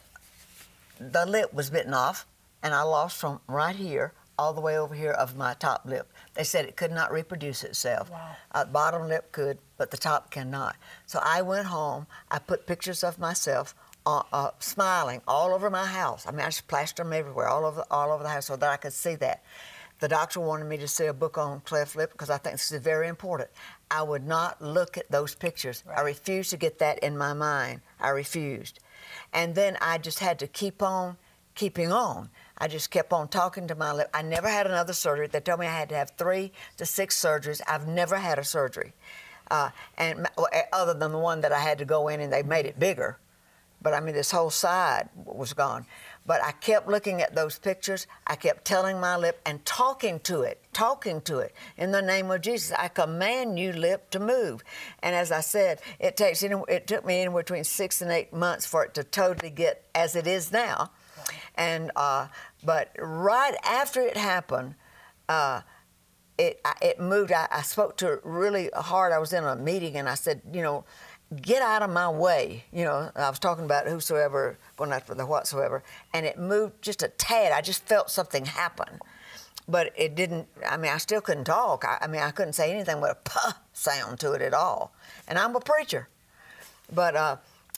the 1.01 1.27
lip 1.27 1.53
was 1.53 1.71
bitten 1.71 1.93
off, 1.93 2.25
and 2.63 2.73
I 2.75 2.83
lost 2.83 3.17
from 3.17 3.41
right 3.49 3.75
here 3.77 4.13
all 4.39 4.53
the 4.53 4.61
way 4.61 4.79
over 4.79 4.95
here 4.95 5.13
of 5.13 5.37
my 5.37 5.55
top 5.55 5.83
lip. 5.85 6.13
They 6.35 6.45
said 6.45 6.65
it 6.65 6.77
could 6.77 6.91
not 6.91 7.13
reproduce 7.13 7.63
itself. 7.63 8.11
Wow. 8.11 8.37
Uh, 8.53 8.65
bottom 8.65 9.09
lip 9.09 9.33
could, 9.33 9.59
but 9.77 9.91
the 9.91 9.97
top 9.97 10.31
cannot. 10.31 10.77
So 11.07 11.21
I 11.23 11.43
went 11.43 11.67
home. 11.67 12.07
I 12.31 12.39
put 12.39 12.67
pictures 12.67 13.05
of 13.05 13.19
myself 13.19 13.75
uh, 14.07 14.23
uh, 14.33 14.51
smiling 14.59 15.23
all 15.27 15.55
over 15.55 15.71
my 15.71 15.87
house. 15.87 16.27
I 16.27 16.31
mean, 16.31 16.41
I 16.41 16.47
just 16.47 16.69
plastered 16.69 17.07
them 17.07 17.13
everywhere, 17.13 17.49
all 17.49 17.65
over, 17.65 17.85
all 17.91 18.13
over 18.13 18.23
the 18.23 18.29
house, 18.29 18.47
so 18.47 18.57
that 18.57 18.69
I 18.69 18.77
could 18.77 18.93
see 18.93 19.15
that. 19.17 19.43
The 20.01 20.09
doctor 20.09 20.41
wanted 20.41 20.65
me 20.65 20.77
to 20.79 20.89
see 20.89 21.07
a 21.07 21.15
book 21.15 21.39
on 21.39 21.61
cleft 21.61 21.97
lip 21.97 22.13
because 22.13 22.29
I 22.29 22.37
think 22.37 22.57
this 22.57 22.73
is 22.73 22.83
very 22.83 23.09
important. 23.09 23.49
I 23.91 24.03
would 24.03 24.27
not 24.27 24.61
look 24.61 24.99
at 24.99 25.11
those 25.11 25.35
pictures. 25.35 25.85
I 25.97 26.01
refused 26.01 26.51
to 26.51 26.57
get 26.57 26.81
that 26.81 26.99
in 26.99 27.17
my 27.17 27.33
mind. 27.33 27.81
I 28.01 28.11
refused. 28.11 28.81
And 29.33 29.55
then 29.55 29.79
I 29.81 29.99
just 29.99 30.19
had 30.19 30.39
to 30.41 30.47
keep 30.47 30.83
on 30.83 31.17
keeping 31.55 31.93
on. 31.93 32.29
I 32.65 32.67
just 32.67 32.91
kept 32.91 33.13
on 33.13 33.29
talking 33.29 33.69
to 33.69 33.75
my 33.75 33.93
lip. 33.93 34.09
I 34.15 34.23
never 34.23 34.49
had 34.49 34.67
another 34.67 34.95
surgery. 34.95 35.27
They 35.27 35.41
told 35.41 35.61
me 35.61 35.67
I 35.67 35.79
had 35.79 35.91
to 35.91 35.97
have 35.97 36.13
three 36.17 36.51
to 36.79 36.87
six 36.87 37.15
surgeries. 37.15 37.61
I've 37.69 37.87
never 37.87 38.17
had 38.17 38.39
a 38.39 38.45
surgery, 38.45 38.95
uh, 39.51 39.69
and 39.99 40.27
eh, 40.51 40.63
other 40.73 40.95
than 40.95 41.13
the 41.13 41.19
one 41.19 41.43
that 41.43 41.53
I 41.53 41.61
had 41.61 41.77
to 41.81 41.85
go 41.85 42.09
in 42.09 42.23
and 42.23 42.33
they 42.33 42.43
made 42.43 42.65
it 42.65 42.79
bigger. 42.79 43.19
But 43.83 43.93
I 43.93 44.01
mean, 44.01 44.15
this 44.15 44.31
whole 44.31 44.49
side 44.49 45.11
was 45.27 45.53
gone. 45.53 45.85
But 46.25 46.43
I 46.43 46.53
kept 46.53 46.89
looking 46.89 47.21
at 47.21 47.35
those 47.35 47.59
pictures. 47.59 48.07
I 48.27 48.35
kept 48.35 48.65
telling 48.65 48.99
my 48.99 49.19
lip 49.19 49.43
and 49.45 49.63
talking 49.67 50.21
to 50.21 50.41
it, 50.41 50.59
talking 50.73 51.21
to 51.23 51.41
it. 51.41 51.55
In 51.77 51.93
the 51.93 52.01
name 52.01 52.31
of 52.31 52.41
Jesus, 52.41 52.73
I 52.73 52.89
command 52.89 53.59
you, 53.59 53.75
lip, 53.75 54.09
to 54.13 54.19
move. 54.19 54.65
And 55.03 55.15
as 55.15 55.31
I 55.31 55.41
said, 55.41 55.81
it 56.01 56.17
takes 56.17 56.43
it 56.43 56.87
took 56.87 57.05
me 57.05 57.21
anywhere 57.21 57.43
between 57.43 57.65
six 57.65 58.01
and 58.01 58.11
eight 58.11 58.33
months 58.33 58.65
for 58.65 58.87
it 58.87 58.95
to 58.95 59.05
totally 59.05 59.51
get 59.51 59.85
as 59.95 60.17
it 60.17 60.27
is 60.27 60.51
now. 60.51 60.93
And 61.57 61.91
uh, 61.95 62.29
but 62.65 62.91
right 62.99 63.55
after 63.65 64.01
it 64.01 64.17
happened, 64.17 64.75
uh, 65.29 65.63
it 66.39 66.61
it 66.83 66.99
moved. 66.99 67.33
I, 67.33 67.47
I 67.51 67.63
spoke 67.63 67.97
to 67.99 68.15
it 68.15 68.21
really 68.25 68.71
hard. 68.75 69.13
I 69.13 69.19
was 69.19 69.33
in 69.33 69.45
a 69.45 69.55
meeting 69.57 69.97
and 69.97 70.09
I 70.09 70.15
said, 70.15 70.43
you 70.53 70.63
know, 70.63 70.85
get 71.41 71.63
out 71.63 71.83
of 71.83 71.91
my 71.91 72.09
way. 72.09 72.65
You 72.73 72.85
know, 72.85 73.11
I 73.15 73.29
was 73.31 73.39
talking 73.39 73.65
about 73.65 73.87
whosoever 73.87 74.59
going 74.77 74.93
after 74.93 75.15
the 75.15 75.27
whatsoever, 75.27 75.83
and 76.13 76.27
it 76.27 76.39
moved 76.39 76.83
just 76.83 77.03
a 77.03 77.09
tad. 77.09 77.53
I 77.53 77.61
just 77.61 77.85
felt 77.85 78.11
something 78.11 78.47
happen, 78.47 79.01
but 79.69 79.93
it 79.97 80.15
didn't. 80.15 80.49
I 80.69 80.77
mean, 80.77 80.91
I 80.91 80.99
still 80.99 81.21
couldn't 81.21 81.45
talk. 81.45 81.85
I, 81.85 81.99
I 82.03 82.07
mean, 82.07 82.23
I 82.23 82.31
couldn't 82.31 82.55
say 82.55 82.73
anything 82.73 83.01
with 83.01 83.11
a 83.13 83.19
puh 83.25 83.55
sound 83.73 84.19
to 84.21 84.33
it 84.33 84.43
at 84.43 84.55
all. 84.55 84.93
And 85.29 85.39
I'm 85.39 85.55
a 85.55 85.61
preacher, 85.61 86.09
but. 86.93 87.15
Uh, 87.17 87.37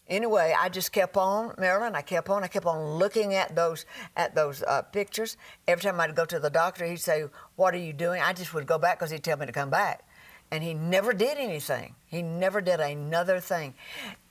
Anyway, 0.08 0.54
I 0.56 0.68
just 0.68 0.92
kept 0.92 1.16
on, 1.16 1.54
Marilyn. 1.58 1.96
I 1.96 2.02
kept 2.02 2.28
on. 2.28 2.44
I 2.44 2.46
kept 2.46 2.66
on 2.66 2.98
looking 2.98 3.34
at 3.34 3.56
those 3.56 3.86
at 4.16 4.34
those 4.36 4.62
uh, 4.62 4.82
pictures. 4.82 5.36
Every 5.66 5.82
time 5.82 5.98
I'd 5.98 6.14
go 6.14 6.24
to 6.24 6.38
the 6.38 6.50
doctor, 6.50 6.84
he'd 6.84 7.00
say, 7.00 7.24
"What 7.56 7.74
are 7.74 7.78
you 7.78 7.92
doing?" 7.92 8.22
I 8.22 8.32
just 8.32 8.54
would 8.54 8.66
go 8.66 8.78
back 8.78 8.98
because 8.98 9.10
he'd 9.10 9.24
tell 9.24 9.36
me 9.36 9.46
to 9.46 9.52
come 9.52 9.70
back, 9.70 10.04
and 10.52 10.62
he 10.62 10.74
never 10.74 11.12
did 11.12 11.38
anything. 11.38 11.96
He 12.06 12.22
never 12.22 12.60
did 12.60 12.78
another 12.78 13.40
thing. 13.40 13.74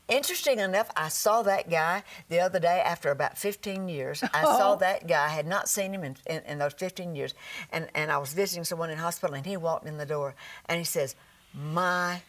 Interesting 0.08 0.60
enough, 0.60 0.90
I 0.96 1.10
saw 1.10 1.42
that 1.42 1.70
guy 1.70 2.04
the 2.30 2.40
other 2.40 2.60
day 2.60 2.80
after 2.80 3.10
about 3.10 3.40
15 3.40 3.90
years. 3.90 4.24
I 4.34 4.44
saw 4.44 4.76
that 4.76 5.08
guy. 5.08 5.26
I 5.26 5.30
had 5.30 5.48
not 5.48 5.68
seen 5.68 5.94
him 5.94 6.04
in, 6.04 6.16
in, 6.28 6.44
in 6.44 6.58
those 6.60 6.74
15 6.74 7.16
years, 7.16 7.34
and 7.72 7.90
and 7.94 8.12
I 8.12 8.18
was 8.18 8.32
visiting 8.32 8.64
someone 8.64 8.92
in 8.92 8.98
hospital, 8.98 9.36
and 9.36 9.46
he 9.46 9.58
walked 9.58 9.88
in 9.88 9.98
the 9.98 10.06
door, 10.06 10.36
and 10.68 10.78
he 10.78 10.86
says, 10.86 11.16
"My 11.54 12.22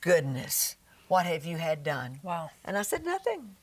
goodness." 0.00 0.76
What 1.12 1.26
have 1.26 1.44
you 1.44 1.58
had 1.58 1.84
done? 1.84 2.20
Wow. 2.22 2.48
And 2.64 2.78
I 2.78 2.80
said, 2.80 3.04
Nothing. 3.04 3.54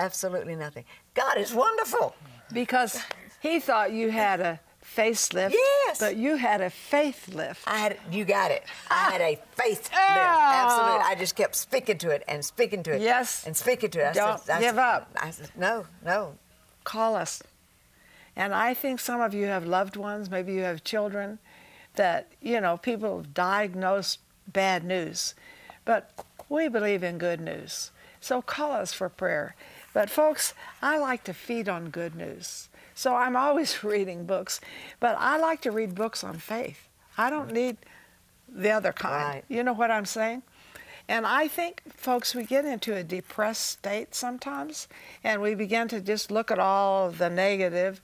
Absolutely 0.00 0.56
nothing. 0.56 0.84
God 1.14 1.38
is 1.38 1.54
wonderful. 1.54 2.16
because 2.52 3.00
he 3.38 3.60
thought 3.60 3.92
you 3.92 4.10
had 4.10 4.40
a 4.40 4.58
facelift, 4.84 5.52
Yes. 5.52 6.00
but 6.00 6.16
you 6.16 6.34
had 6.34 6.60
a 6.60 6.68
faith 6.68 7.28
lift. 7.32 7.62
I 7.68 7.78
had, 7.78 7.98
you 8.10 8.24
got 8.24 8.50
it. 8.50 8.64
I 8.90 9.10
had 9.12 9.20
a 9.20 9.36
faith 9.54 9.78
lift. 9.78 9.92
Ah. 9.94 10.64
Absolutely. 10.64 11.06
I 11.06 11.14
just 11.14 11.36
kept 11.36 11.54
speaking 11.54 11.98
to 11.98 12.10
it 12.10 12.24
and 12.26 12.44
speaking 12.44 12.82
to 12.82 12.96
it. 12.96 13.00
Yes. 13.00 13.46
And 13.46 13.56
speaking 13.56 13.90
to 13.90 14.00
it. 14.00 14.08
I 14.08 14.12
Don't 14.14 14.40
said, 14.40 14.56
I 14.56 14.60
give 14.60 14.74
said- 14.74 14.78
up. 14.82 15.10
I 15.22 15.30
said, 15.30 15.50
No, 15.56 15.86
no. 16.04 16.34
call 16.82 17.14
us. 17.14 17.44
And 18.34 18.52
I 18.52 18.74
think 18.74 18.98
some 18.98 19.20
of 19.20 19.32
you 19.34 19.46
have 19.46 19.64
loved 19.66 19.94
ones, 19.96 20.30
maybe 20.30 20.52
you 20.54 20.62
have 20.62 20.82
children 20.82 21.38
that, 21.94 22.32
you 22.42 22.60
know, 22.60 22.76
people 22.76 23.18
have 23.18 23.32
diagnosed 23.32 24.18
bad 24.48 24.82
news. 24.82 25.36
But 25.84 26.10
we 26.48 26.68
believe 26.68 27.02
in 27.02 27.18
good 27.18 27.40
news. 27.40 27.90
So 28.20 28.42
call 28.42 28.72
us 28.72 28.92
for 28.92 29.08
prayer. 29.08 29.54
But 29.92 30.10
folks, 30.10 30.54
I 30.82 30.98
like 30.98 31.24
to 31.24 31.34
feed 31.34 31.68
on 31.68 31.90
good 31.90 32.14
news. 32.14 32.68
So 32.94 33.14
I'm 33.14 33.36
always 33.36 33.84
reading 33.84 34.24
books, 34.26 34.60
but 35.00 35.16
I 35.18 35.38
like 35.38 35.60
to 35.62 35.70
read 35.70 35.94
books 35.94 36.24
on 36.24 36.38
faith. 36.38 36.88
I 37.18 37.30
don't 37.30 37.52
need 37.52 37.76
the 38.48 38.70
other 38.70 38.92
kind. 38.92 39.34
Right. 39.34 39.44
You 39.48 39.62
know 39.62 39.72
what 39.72 39.90
I'm 39.90 40.06
saying? 40.06 40.42
And 41.08 41.24
I 41.24 41.46
think, 41.46 41.82
folks, 41.88 42.34
we 42.34 42.44
get 42.44 42.64
into 42.64 42.94
a 42.94 43.04
depressed 43.04 43.66
state 43.66 44.14
sometimes, 44.14 44.88
and 45.22 45.40
we 45.40 45.54
begin 45.54 45.86
to 45.88 46.00
just 46.00 46.30
look 46.30 46.50
at 46.50 46.58
all 46.58 47.06
of 47.06 47.18
the 47.18 47.30
negative. 47.30 48.00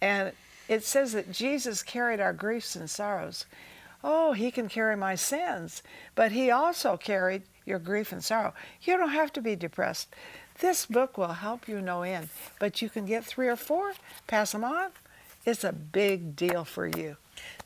And 0.00 0.32
it 0.68 0.84
says 0.84 1.12
that 1.12 1.32
Jesus 1.32 1.82
carried 1.82 2.20
our 2.20 2.32
griefs 2.34 2.76
and 2.76 2.88
sorrows. 2.88 3.46
Oh, 4.02 4.32
he 4.32 4.50
can 4.50 4.68
carry 4.68 4.96
my 4.96 5.14
sins, 5.14 5.82
but 6.14 6.32
he 6.32 6.50
also 6.50 6.98
carried 6.98 7.42
your 7.64 7.78
grief 7.78 8.12
and 8.12 8.22
sorrow. 8.22 8.54
You 8.82 8.96
don't 8.96 9.10
have 9.10 9.32
to 9.34 9.40
be 9.40 9.56
depressed. 9.56 10.08
This 10.60 10.86
book 10.86 11.18
will 11.18 11.28
help 11.28 11.66
you 11.68 11.80
no 11.80 12.02
end, 12.02 12.28
but 12.60 12.80
you 12.80 12.88
can 12.88 13.06
get 13.06 13.24
three 13.24 13.48
or 13.48 13.56
four, 13.56 13.94
pass 14.26 14.52
them 14.52 14.64
on. 14.64 14.90
It's 15.44 15.64
a 15.64 15.72
big 15.72 16.36
deal 16.36 16.64
for 16.64 16.86
you. 16.86 17.16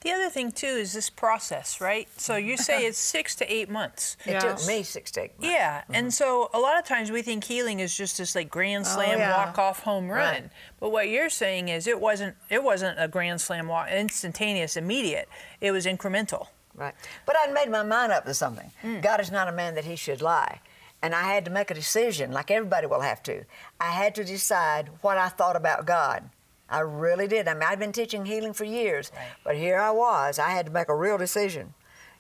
The 0.01 0.11
other 0.13 0.31
thing 0.31 0.53
too 0.53 0.67
is 0.67 0.93
this 0.93 1.11
process, 1.11 1.81
right? 1.81 2.09
So 2.19 2.37
you 2.37 2.57
say 2.57 2.87
it's 2.87 2.99
six 2.99 3.35
to 3.37 3.53
eight 3.53 3.69
months. 3.69 4.17
It 4.25 4.33
Yes. 4.33 4.43
took 4.43 4.67
me 4.69 4.83
six 4.83 5.11
to 5.13 5.23
eight 5.23 5.39
months. 5.39 5.55
Yeah, 5.55 5.83
and 5.89 6.07
mm-hmm. 6.07 6.11
so 6.11 6.51
a 6.55 6.59
lot 6.59 6.79
of 6.79 6.85
times 6.85 7.11
we 7.11 7.23
think 7.23 7.45
healing 7.45 7.81
is 7.81 7.97
just 7.97 8.19
this 8.19 8.35
like 8.35 8.49
grand 8.51 8.87
oh, 8.87 8.95
slam 8.95 9.17
Oh, 9.17 9.19
yeah. 9.19 9.45
walk 9.45 9.59
off 9.59 9.81
home 9.81 10.09
run. 10.09 10.43
Right. 10.43 10.51
But 10.81 10.91
what 10.91 11.09
you're 11.09 11.31
saying 11.31 11.69
is 11.69 11.87
it 11.87 12.01
wasn't 12.01 12.37
it 12.49 12.63
wasn't 12.63 12.99
a 12.99 13.09
grand 13.09 13.41
slam 13.41 13.69
walk 13.69 13.91
instantaneous 13.91 14.77
immediate. 14.77 15.29
It 15.61 15.73
was 15.73 15.85
incremental. 15.87 16.49
Right. 16.79 16.95
But 17.27 17.37
I'd 17.37 17.53
made 17.53 17.71
my 17.71 17.83
mind 17.83 18.13
up 18.13 18.25
to 18.25 18.35
something. 18.35 18.71
Hmm. 18.83 19.01
God 19.01 19.21
is 19.21 19.31
not 19.33 19.49
a 19.49 19.53
man 19.53 19.75
that 19.75 19.85
he 19.85 19.97
should 19.97 20.23
lie. 20.23 20.61
And 21.03 21.15
I 21.15 21.23
had 21.25 21.45
to 21.45 21.51
make 21.51 21.71
a 21.71 21.75
decision, 21.75 22.33
like 22.33 22.51
everybody 22.51 22.87
will 22.87 23.01
have 23.03 23.23
to. 23.25 23.45
I 23.81 23.91
had 23.91 24.15
to 24.17 24.25
decide 24.25 24.89
what 25.01 25.17
I 25.19 25.29
thought 25.29 25.57
about 25.57 25.87
God. 25.87 26.31
I 26.71 26.81
really 26.81 27.27
did. 27.29 27.49
I 27.49 27.55
mean, 27.55 27.63
I'd 27.63 27.79
been 27.79 27.93
teaching 27.93 28.25
healing 28.27 28.53
for 28.53 28.65
years, 28.65 29.11
Right. 29.15 29.27
but 29.45 29.57
here 29.57 29.79
I 29.79 29.91
was. 29.91 30.39
I 30.39 30.51
had 30.51 30.67
to 30.67 30.73
make 30.73 30.89
a 30.89 30.95
real 30.97 31.17
decision. 31.19 31.75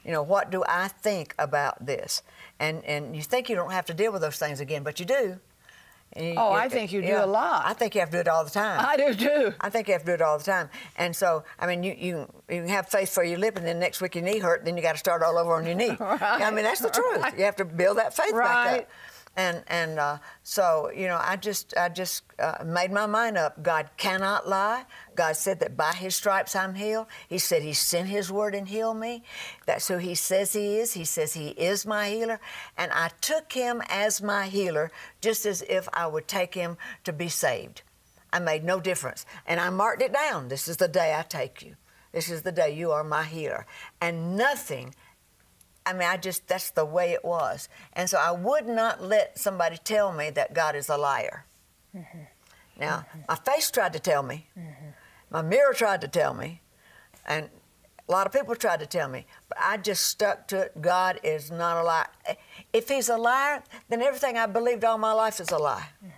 You 0.05 0.12
know, 0.12 0.23
what 0.23 0.51
do 0.51 0.64
I 0.66 0.88
think 0.88 1.35
about 1.38 1.85
this? 1.85 2.23
And 2.59 2.85
and 2.85 3.14
you 3.14 3.23
think 3.23 3.49
you 3.51 3.57
don't 3.57 3.73
have 3.73 3.85
to 3.87 3.94
deal 3.94 4.11
with 4.12 4.23
those 4.23 4.38
things 4.38 4.59
again, 4.61 4.83
but 4.83 4.99
you 5.01 5.07
do. 5.07 5.38
You- 6.16 6.35
Oh, 6.37 6.51
I 6.53 6.68
think 6.68 6.90
you 6.92 7.03
do 7.03 7.16
a 7.16 7.27
lot. 7.27 7.62
I 7.66 7.75
think 7.75 7.94
you 7.94 8.01
have 8.01 8.11
to 8.11 8.16
do 8.16 8.21
it 8.21 8.29
all 8.29 8.42
the 8.44 8.51
time. 8.51 8.85
I 8.85 8.97
do 8.97 9.14
too. 9.14 9.55
I 9.61 9.68
think 9.71 9.88
you 9.88 9.92
have 9.92 10.03
to 10.03 10.07
do 10.07 10.12
it 10.14 10.23
all 10.23 10.38
the 10.38 10.44
time. 10.44 10.71
And 10.97 11.14
so, 11.14 11.44
I 11.59 11.66
mean, 11.66 11.83
you 11.83 11.94
you, 11.99 12.16
you 12.49 12.61
can 12.62 12.68
have 12.68 12.88
faith 12.88 13.11
for 13.12 13.23
your 13.23 13.38
lip, 13.38 13.57
and 13.57 13.66
then 13.66 13.79
next 13.79 14.01
week 14.01 14.14
your 14.14 14.25
knee 14.25 14.38
hurt, 14.38 14.64
then 14.64 14.77
you 14.77 14.83
got 14.83 14.92
to 14.92 14.99
start 14.99 15.23
all 15.23 15.37
over 15.38 15.55
on 15.55 15.66
your 15.66 15.75
knee. 15.75 15.97
I 16.01 16.51
mean, 16.51 16.64
that's 16.64 16.81
the 16.81 16.90
truth. 16.90 17.25
You 17.37 17.44
have 17.44 17.57
to 17.57 17.64
build 17.64 17.99
that 17.99 18.14
faith 18.16 18.33
back 18.33 18.35
Right. 18.35 18.81
up. 18.81 18.88
And 19.38 19.62
and 19.68 20.01
uh, 20.01 20.18
so 20.42 20.90
you 20.92 21.07
know, 21.07 21.18
I 21.22 21.37
just 21.37 21.72
I 21.77 21.88
just 21.90 22.24
uh, 22.40 22.64
made 22.66 22.90
my 22.90 23.07
mind 23.07 23.38
up. 23.38 23.62
God 23.62 23.88
cannot 23.96 24.48
lie. 24.48 24.85
God 25.14 25.37
said 25.37 25.61
that 25.61 25.77
by 25.77 25.92
His 25.92 26.16
stripes 26.16 26.57
I'm 26.57 26.74
healed. 26.74 27.07
He 27.29 27.38
said 27.38 27.62
He 27.62 27.72
sent 27.72 28.09
His 28.09 28.33
word 28.33 28.57
and 28.57 28.66
healed 28.68 28.98
me. 28.98 29.22
That's 29.64 29.87
who 29.87 29.98
He 29.98 30.16
says 30.16 30.55
He 30.55 30.79
is. 30.79 30.94
He 30.94 31.05
says 31.05 31.35
He 31.35 31.51
is 31.51 31.87
my 31.87 32.09
healer, 32.09 32.40
and 32.77 32.90
I 32.90 33.12
took 33.20 33.53
Him 33.53 33.81
as 33.88 34.20
my 34.20 34.46
healer, 34.46 34.90
just 35.20 35.46
as 35.46 35.62
if 35.62 35.88
I 35.92 36.09
would 36.09 36.27
take 36.27 36.55
Him 36.55 36.77
to 37.05 37.12
be 37.12 37.29
saved. 37.29 37.83
I 38.33 38.40
made 38.40 38.64
no 38.64 38.81
difference, 38.81 39.24
and 39.46 39.61
I 39.61 39.70
marked 39.70 40.03
it 40.03 40.12
down. 40.12 40.48
This 40.48 40.66
is 40.66 40.79
the 40.79 40.88
day 40.88 41.14
I 41.16 41.22
take 41.22 41.62
you. 41.62 41.77
This 42.11 42.29
is 42.29 42.42
the 42.42 42.51
day 42.51 42.74
you 42.74 42.90
are 42.90 43.05
my 43.05 43.22
healer, 43.22 43.66
and 44.01 44.37
nothing 44.37 44.96
I 45.87 45.93
mean, 45.93 46.09
I 46.09 46.17
just, 46.17 46.47
that's 46.49 46.71
the 46.71 46.85
way 46.85 47.12
it 47.12 47.25
was. 47.25 47.69
And 47.95 48.11
so 48.11 48.19
I 48.19 48.31
would 48.31 48.67
not 48.67 49.03
let 49.03 49.38
somebody 49.38 49.79
tell 49.79 50.12
me 50.12 50.31
that 50.31 50.55
God 50.55 50.77
is 50.77 50.88
a 50.88 50.97
liar. 50.97 51.47
Mm-hmm. 51.97 52.19
Now, 52.79 52.99
mm-hmm. 52.99 53.21
my 53.29 53.37
face 53.37 53.71
tried 53.71 53.93
to 53.95 53.99
tell 53.99 54.23
me, 54.23 54.49
mm-hmm. 54.59 54.91
my 55.31 55.43
mirror 55.43 55.73
tried 55.73 56.01
to 56.03 56.09
tell 56.09 56.35
me, 56.35 56.61
and 57.27 57.49
a 58.09 58.12
lot 58.12 58.27
of 58.27 58.33
people 58.33 58.55
tried 58.55 58.81
to 58.81 58.87
tell 58.87 59.09
me, 59.09 59.27
but 59.49 59.59
I 59.61 59.77
just 59.77 60.07
stuck 60.07 60.49
to 60.49 60.62
it. 60.62 60.81
God 60.81 61.21
is 61.23 61.51
not 61.51 61.77
a 61.77 61.83
liar. 61.83 62.07
If 62.73 62.88
He's 62.88 63.09
a 63.09 63.17
liar, 63.17 63.62
then 63.88 64.01
everything 64.01 64.38
I 64.38 64.47
believed 64.47 64.85
all 64.85 64.99
my 64.99 65.12
life 65.12 65.41
is 65.41 65.51
a 65.51 65.59
lie. 65.59 65.88
Mm-hmm. 66.05 66.18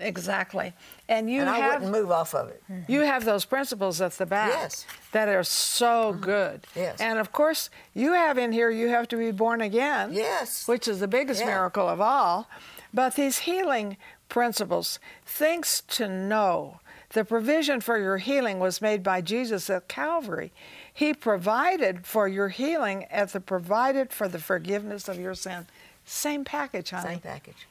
Exactly. 0.00 0.72
And 1.08 1.30
you 1.30 1.40
and 1.40 1.50
I 1.50 1.68
wouldn't 1.68 1.90
move 1.90 2.10
off 2.10 2.34
of 2.34 2.48
it. 2.48 2.62
You 2.88 3.00
have 3.00 3.24
those 3.24 3.44
principles 3.44 4.00
at 4.00 4.12
the 4.12 4.26
back 4.26 4.50
yes. 4.50 4.86
that 5.12 5.28
are 5.28 5.42
so 5.42 6.12
mm-hmm. 6.12 6.22
good. 6.22 6.66
Yes. 6.74 7.00
And 7.00 7.18
of 7.18 7.32
course, 7.32 7.70
you 7.94 8.12
have 8.12 8.38
in 8.38 8.52
here 8.52 8.70
you 8.70 8.88
have 8.88 9.08
to 9.08 9.16
be 9.16 9.30
born 9.30 9.60
again. 9.60 10.12
Yes. 10.12 10.66
Which 10.68 10.88
is 10.88 11.00
the 11.00 11.08
biggest 11.08 11.40
yeah. 11.40 11.46
miracle 11.46 11.88
of 11.88 12.00
all. 12.00 12.48
But 12.92 13.14
these 13.14 13.38
healing 13.40 13.96
principles, 14.28 14.98
things 15.24 15.82
to 15.88 16.08
know. 16.08 16.80
The 17.10 17.24
provision 17.24 17.80
for 17.80 17.98
your 17.98 18.18
healing 18.18 18.58
was 18.58 18.82
made 18.82 19.02
by 19.02 19.22
Jesus 19.22 19.70
at 19.70 19.88
Calvary. 19.88 20.52
He 20.92 21.14
provided 21.14 22.06
for 22.06 22.28
your 22.28 22.48
healing 22.48 23.04
as 23.10 23.32
the 23.32 23.40
provided 23.40 24.12
for 24.12 24.28
the 24.28 24.38
forgiveness 24.38 25.08
of 25.08 25.18
your 25.18 25.34
sin. 25.34 25.66
Same 26.04 26.44
package, 26.44 26.90
honey. 26.90 27.14
Same 27.14 27.20
package. 27.20 27.67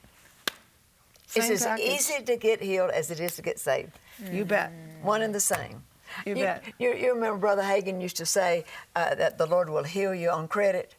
Same 1.28 1.52
it's 1.52 1.64
package. 1.64 1.86
as 1.86 1.94
easy 1.94 2.24
to 2.24 2.38
get 2.38 2.62
healed 2.62 2.90
as 2.92 3.12
it 3.12 3.20
is 3.20 3.36
to 3.36 3.42
get 3.42 3.60
saved. 3.60 3.92
You 4.32 4.46
bet. 4.46 4.72
One 5.02 5.22
and 5.22 5.36
the 5.36 5.40
same. 5.40 5.84
You, 6.26 6.36
you 6.36 6.44
bet. 6.44 6.64
You, 6.80 6.94
you, 6.94 7.14
remember 7.14 7.38
Brother 7.38 7.62
Hagin 7.62 8.02
used 8.02 8.18
to 8.18 8.26
say 8.26 8.66
uh, 8.96 9.14
that 9.16 9.38
the 9.38 9.46
Lord 9.46 9.70
will 9.70 9.84
heal 9.84 10.16
you 10.16 10.30
on 10.30 10.48
credit. 10.48 10.96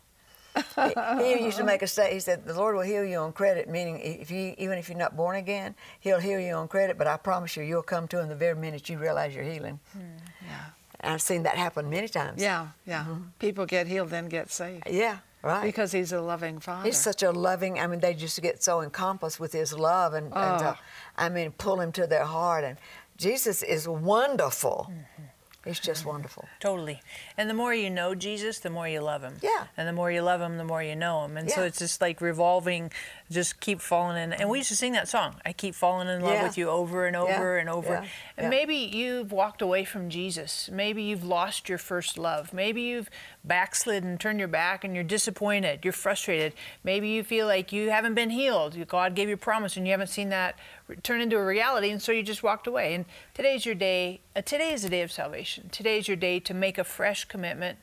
he, 0.54 0.92
he, 1.36 1.44
used 1.44 1.56
to 1.56 1.64
make 1.64 1.82
a 1.82 1.86
say. 1.86 2.12
He 2.12 2.20
said, 2.20 2.44
"The 2.46 2.54
Lord 2.54 2.76
will 2.76 2.82
heal 2.82 3.04
you 3.04 3.18
on 3.18 3.32
credit," 3.32 3.68
meaning 3.68 4.00
if 4.00 4.30
you, 4.30 4.54
even 4.58 4.76
if 4.76 4.88
you're 4.88 4.98
not 4.98 5.16
born 5.16 5.36
again, 5.36 5.74
He'll 6.00 6.20
heal 6.20 6.40
you 6.40 6.52
on 6.54 6.68
credit. 6.68 6.98
But 6.98 7.06
I 7.06 7.16
promise 7.16 7.56
you, 7.56 7.62
you'll 7.62 7.82
come 7.82 8.06
to 8.08 8.20
Him 8.20 8.28
the 8.28 8.36
very 8.36 8.56
minute 8.56 8.88
you 8.88 8.98
realize 8.98 9.34
you're 9.34 9.44
healing. 9.44 9.80
Mm, 9.96 10.18
yeah. 10.46 10.64
I've 11.00 11.22
seen 11.22 11.44
that 11.44 11.56
happen 11.56 11.88
many 11.88 12.08
times. 12.08 12.42
Yeah, 12.42 12.68
yeah. 12.86 13.04
Mm-hmm. 13.04 13.22
People 13.38 13.66
get 13.66 13.86
healed, 13.86 14.10
then 14.10 14.28
get 14.28 14.50
saved. 14.50 14.84
Yeah. 14.90 15.18
Right. 15.42 15.62
Because 15.62 15.92
he's 15.92 16.12
a 16.12 16.20
loving 16.20 16.58
father. 16.58 16.84
He's 16.84 16.98
such 16.98 17.22
a 17.22 17.30
loving, 17.30 17.78
I 17.78 17.86
mean, 17.86 18.00
they 18.00 18.14
just 18.14 18.40
get 18.42 18.62
so 18.62 18.80
encompassed 18.80 19.38
with 19.38 19.52
his 19.52 19.72
love 19.72 20.14
and, 20.14 20.32
oh. 20.32 20.40
and 20.40 20.62
uh, 20.62 20.74
I 21.16 21.28
mean, 21.28 21.52
pull 21.52 21.80
him 21.80 21.92
to 21.92 22.06
their 22.06 22.24
heart. 22.24 22.64
And 22.64 22.76
Jesus 23.16 23.62
is 23.62 23.86
wonderful. 23.86 24.90
Mm-hmm. 24.90 25.22
He's 25.64 25.80
just 25.80 26.06
wonderful. 26.06 26.48
Totally. 26.60 27.02
And 27.36 27.50
the 27.50 27.54
more 27.54 27.74
you 27.74 27.90
know 27.90 28.14
Jesus, 28.14 28.58
the 28.60 28.70
more 28.70 28.88
you 28.88 29.00
love 29.00 29.22
him. 29.22 29.34
Yeah. 29.42 29.66
And 29.76 29.86
the 29.86 29.92
more 29.92 30.10
you 30.10 30.22
love 30.22 30.40
him, 30.40 30.56
the 30.56 30.64
more 30.64 30.82
you 30.82 30.96
know 30.96 31.24
him. 31.24 31.36
And 31.36 31.48
yeah. 31.48 31.56
so 31.56 31.62
it's 31.62 31.78
just 31.78 32.00
like 32.00 32.20
revolving, 32.20 32.90
just 33.30 33.60
keep 33.60 33.80
falling 33.80 34.16
in. 34.16 34.32
And 34.32 34.48
we 34.48 34.58
used 34.58 34.70
to 34.70 34.76
sing 34.76 34.92
that 34.92 35.08
song, 35.08 35.36
I 35.44 35.52
keep 35.52 35.74
falling 35.74 36.08
in 36.08 36.20
love 36.20 36.34
yeah. 36.34 36.42
with 36.44 36.56
you 36.56 36.68
over 36.68 37.06
and 37.06 37.14
over 37.14 37.54
yeah. 37.54 37.60
and 37.60 37.68
over. 37.68 38.06
And 38.36 38.50
maybe 38.50 38.76
you've 38.76 39.32
walked 39.32 39.60
away 39.60 39.84
from 39.84 40.08
Jesus. 40.08 40.70
Maybe 40.72 41.02
you've 41.02 41.24
lost 41.24 41.68
your 41.68 41.78
first 41.78 42.16
love. 42.16 42.52
Maybe 42.52 42.82
you've 42.82 43.10
backslid 43.44 44.04
and 44.04 44.18
turned 44.18 44.38
your 44.38 44.48
back, 44.48 44.84
and 44.84 44.94
you're 44.94 45.04
disappointed. 45.04 45.80
You're 45.82 45.92
frustrated. 45.92 46.54
Maybe 46.84 47.08
you 47.08 47.22
feel 47.22 47.46
like 47.46 47.72
you 47.72 47.90
haven't 47.90 48.14
been 48.14 48.30
healed. 48.30 48.76
God 48.88 49.14
gave 49.14 49.28
you 49.28 49.34
a 49.34 49.38
promise 49.38 49.76
and 49.76 49.86
you 49.86 49.92
haven't 49.92 50.08
seen 50.08 50.28
that 50.30 50.58
turn 51.02 51.20
into 51.20 51.36
a 51.36 51.44
reality, 51.44 51.90
and 51.90 52.00
so 52.00 52.12
you 52.12 52.22
just 52.22 52.42
walked 52.42 52.66
away. 52.66 52.94
And 52.94 53.04
today's 53.34 53.66
your 53.66 53.74
day. 53.74 54.20
Uh, 54.34 54.42
today 54.42 54.72
is 54.72 54.82
the 54.82 54.88
day 54.88 55.02
of 55.02 55.12
salvation. 55.12 55.68
Today 55.70 55.98
is 55.98 56.08
your 56.08 56.16
day 56.16 56.40
to 56.40 56.54
make 56.54 56.78
a 56.78 56.84
fresh 56.84 57.24
commitment 57.24 57.78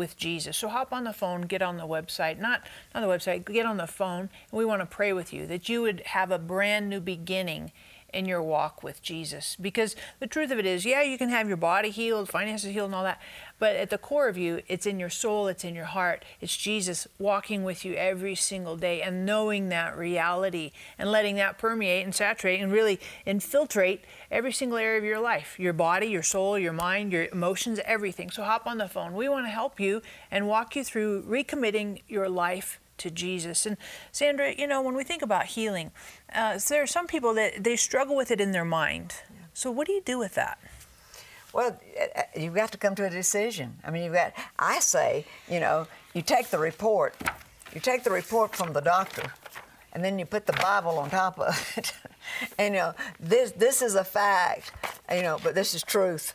with 0.00 0.16
Jesus. 0.16 0.56
So 0.56 0.68
hop 0.68 0.94
on 0.94 1.04
the 1.04 1.12
phone, 1.12 1.42
get 1.42 1.60
on 1.60 1.76
the 1.76 1.86
website, 1.86 2.38
not 2.38 2.62
on 2.94 3.02
the 3.02 3.08
website, 3.08 3.44
get 3.44 3.66
on 3.66 3.76
the 3.76 3.86
phone, 3.86 4.30
and 4.50 4.58
we 4.58 4.64
want 4.64 4.80
to 4.80 4.86
pray 4.86 5.12
with 5.12 5.30
you 5.30 5.46
that 5.46 5.68
you 5.68 5.82
would 5.82 6.00
have 6.06 6.30
a 6.30 6.38
brand 6.38 6.88
new 6.88 7.00
beginning 7.00 7.70
in 8.12 8.26
your 8.26 8.42
walk 8.42 8.82
with 8.82 9.02
Jesus. 9.02 9.56
Because 9.60 9.96
the 10.18 10.26
truth 10.26 10.50
of 10.50 10.58
it 10.58 10.66
is, 10.66 10.84
yeah, 10.84 11.02
you 11.02 11.18
can 11.18 11.28
have 11.28 11.48
your 11.48 11.56
body 11.56 11.90
healed, 11.90 12.28
finances 12.28 12.72
healed, 12.72 12.86
and 12.86 12.94
all 12.94 13.04
that, 13.04 13.20
but 13.60 13.76
at 13.76 13.90
the 13.90 13.98
core 13.98 14.26
of 14.26 14.38
you, 14.38 14.62
it's 14.68 14.86
in 14.86 14.98
your 14.98 15.10
soul, 15.10 15.46
it's 15.46 15.64
in 15.64 15.74
your 15.74 15.84
heart. 15.84 16.24
It's 16.40 16.56
Jesus 16.56 17.06
walking 17.18 17.62
with 17.62 17.84
you 17.84 17.94
every 17.94 18.34
single 18.34 18.76
day 18.76 19.02
and 19.02 19.26
knowing 19.26 19.68
that 19.68 19.96
reality 19.96 20.72
and 20.98 21.10
letting 21.10 21.36
that 21.36 21.58
permeate 21.58 22.04
and 22.04 22.14
saturate 22.14 22.60
and 22.60 22.72
really 22.72 22.98
infiltrate 23.26 24.04
every 24.30 24.52
single 24.52 24.78
area 24.78 24.98
of 24.98 25.04
your 25.04 25.20
life 25.20 25.58
your 25.58 25.74
body, 25.74 26.06
your 26.06 26.22
soul, 26.22 26.58
your 26.58 26.72
mind, 26.72 27.12
your 27.12 27.26
emotions, 27.32 27.78
everything. 27.84 28.30
So 28.30 28.42
hop 28.42 28.66
on 28.66 28.78
the 28.78 28.88
phone. 28.88 29.14
We 29.14 29.28
want 29.28 29.44
to 29.46 29.50
help 29.50 29.78
you 29.78 30.00
and 30.30 30.48
walk 30.48 30.74
you 30.74 30.82
through 30.82 31.24
recommitting 31.24 32.00
your 32.08 32.28
life 32.28 32.80
to 33.00 33.10
Jesus. 33.10 33.66
And 33.66 33.76
Sandra, 34.12 34.54
you 34.56 34.66
know, 34.66 34.80
when 34.80 34.94
we 34.94 35.04
think 35.04 35.22
about 35.22 35.46
healing, 35.46 35.90
uh, 36.34 36.58
there 36.68 36.82
are 36.82 36.86
some 36.86 37.06
people 37.06 37.34
that 37.34 37.64
they 37.64 37.76
struggle 37.76 38.16
with 38.16 38.30
it 38.30 38.40
in 38.40 38.52
their 38.52 38.64
mind. 38.64 39.14
Yeah. 39.30 39.46
So 39.52 39.70
what 39.70 39.86
do 39.86 39.92
you 39.92 40.02
do 40.02 40.18
with 40.18 40.34
that? 40.34 40.58
Well, 41.52 41.80
uh, 42.00 42.20
uh, 42.20 42.22
you've 42.36 42.54
got 42.54 42.70
to 42.72 42.78
come 42.78 42.94
to 42.94 43.04
a 43.04 43.10
decision. 43.10 43.76
I 43.84 43.90
mean, 43.90 44.04
you've 44.04 44.14
got. 44.14 44.32
I 44.58 44.78
say, 44.80 45.24
you 45.48 45.60
know, 45.60 45.86
you 46.14 46.22
take 46.22 46.48
the 46.48 46.58
report, 46.58 47.16
you 47.74 47.80
take 47.80 48.04
the 48.04 48.10
report 48.10 48.54
from 48.54 48.72
the 48.72 48.80
doctor, 48.80 49.32
and 49.92 50.04
then 50.04 50.18
you 50.18 50.26
put 50.26 50.46
the 50.46 50.52
Bible 50.52 50.98
on 50.98 51.10
top 51.10 51.38
of 51.40 51.72
it. 51.76 51.92
and 52.58 52.74
you 52.74 52.80
know, 52.80 52.94
this 53.18 53.50
this 53.52 53.82
is 53.82 53.96
a 53.96 54.04
fact, 54.04 54.72
you 55.12 55.22
know, 55.22 55.38
but 55.42 55.54
this 55.54 55.74
is 55.74 55.82
truth. 55.82 56.34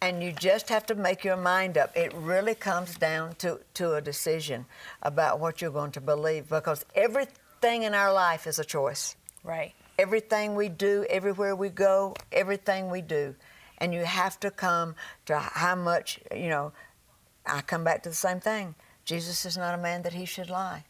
And 0.00 0.22
you 0.22 0.32
just 0.32 0.68
have 0.68 0.84
to 0.86 0.94
make 0.94 1.24
your 1.24 1.36
mind 1.36 1.78
up. 1.78 1.96
It 1.96 2.12
really 2.14 2.54
comes 2.54 2.96
down 2.96 3.36
to, 3.36 3.60
to 3.74 3.94
a 3.94 4.00
decision 4.02 4.66
about 5.02 5.40
what 5.40 5.62
you're 5.62 5.70
going 5.70 5.92
to 5.92 6.00
believe 6.00 6.48
because 6.48 6.84
everything 6.94 7.84
in 7.84 7.94
our 7.94 8.12
life 8.12 8.46
is 8.46 8.58
a 8.58 8.64
choice. 8.64 9.16
Right. 9.42 9.72
Everything 9.98 10.54
we 10.54 10.68
do, 10.68 11.06
everywhere 11.08 11.56
we 11.56 11.70
go, 11.70 12.14
everything 12.32 12.90
we 12.90 13.00
do 13.00 13.34
and 13.78 13.92
you 13.92 14.04
have 14.04 14.38
to 14.40 14.50
come 14.50 14.94
to 15.26 15.38
how 15.38 15.74
much, 15.74 16.20
you 16.34 16.48
know, 16.48 16.72
I 17.46 17.60
come 17.60 17.84
back 17.84 18.02
to 18.04 18.08
the 18.08 18.14
same 18.14 18.40
thing. 18.40 18.74
Jesus 19.04 19.44
is 19.44 19.56
not 19.56 19.74
a 19.74 19.82
man 19.82 20.02
that 20.02 20.14
he 20.14 20.24
should 20.24 20.48
lie. 20.48 20.84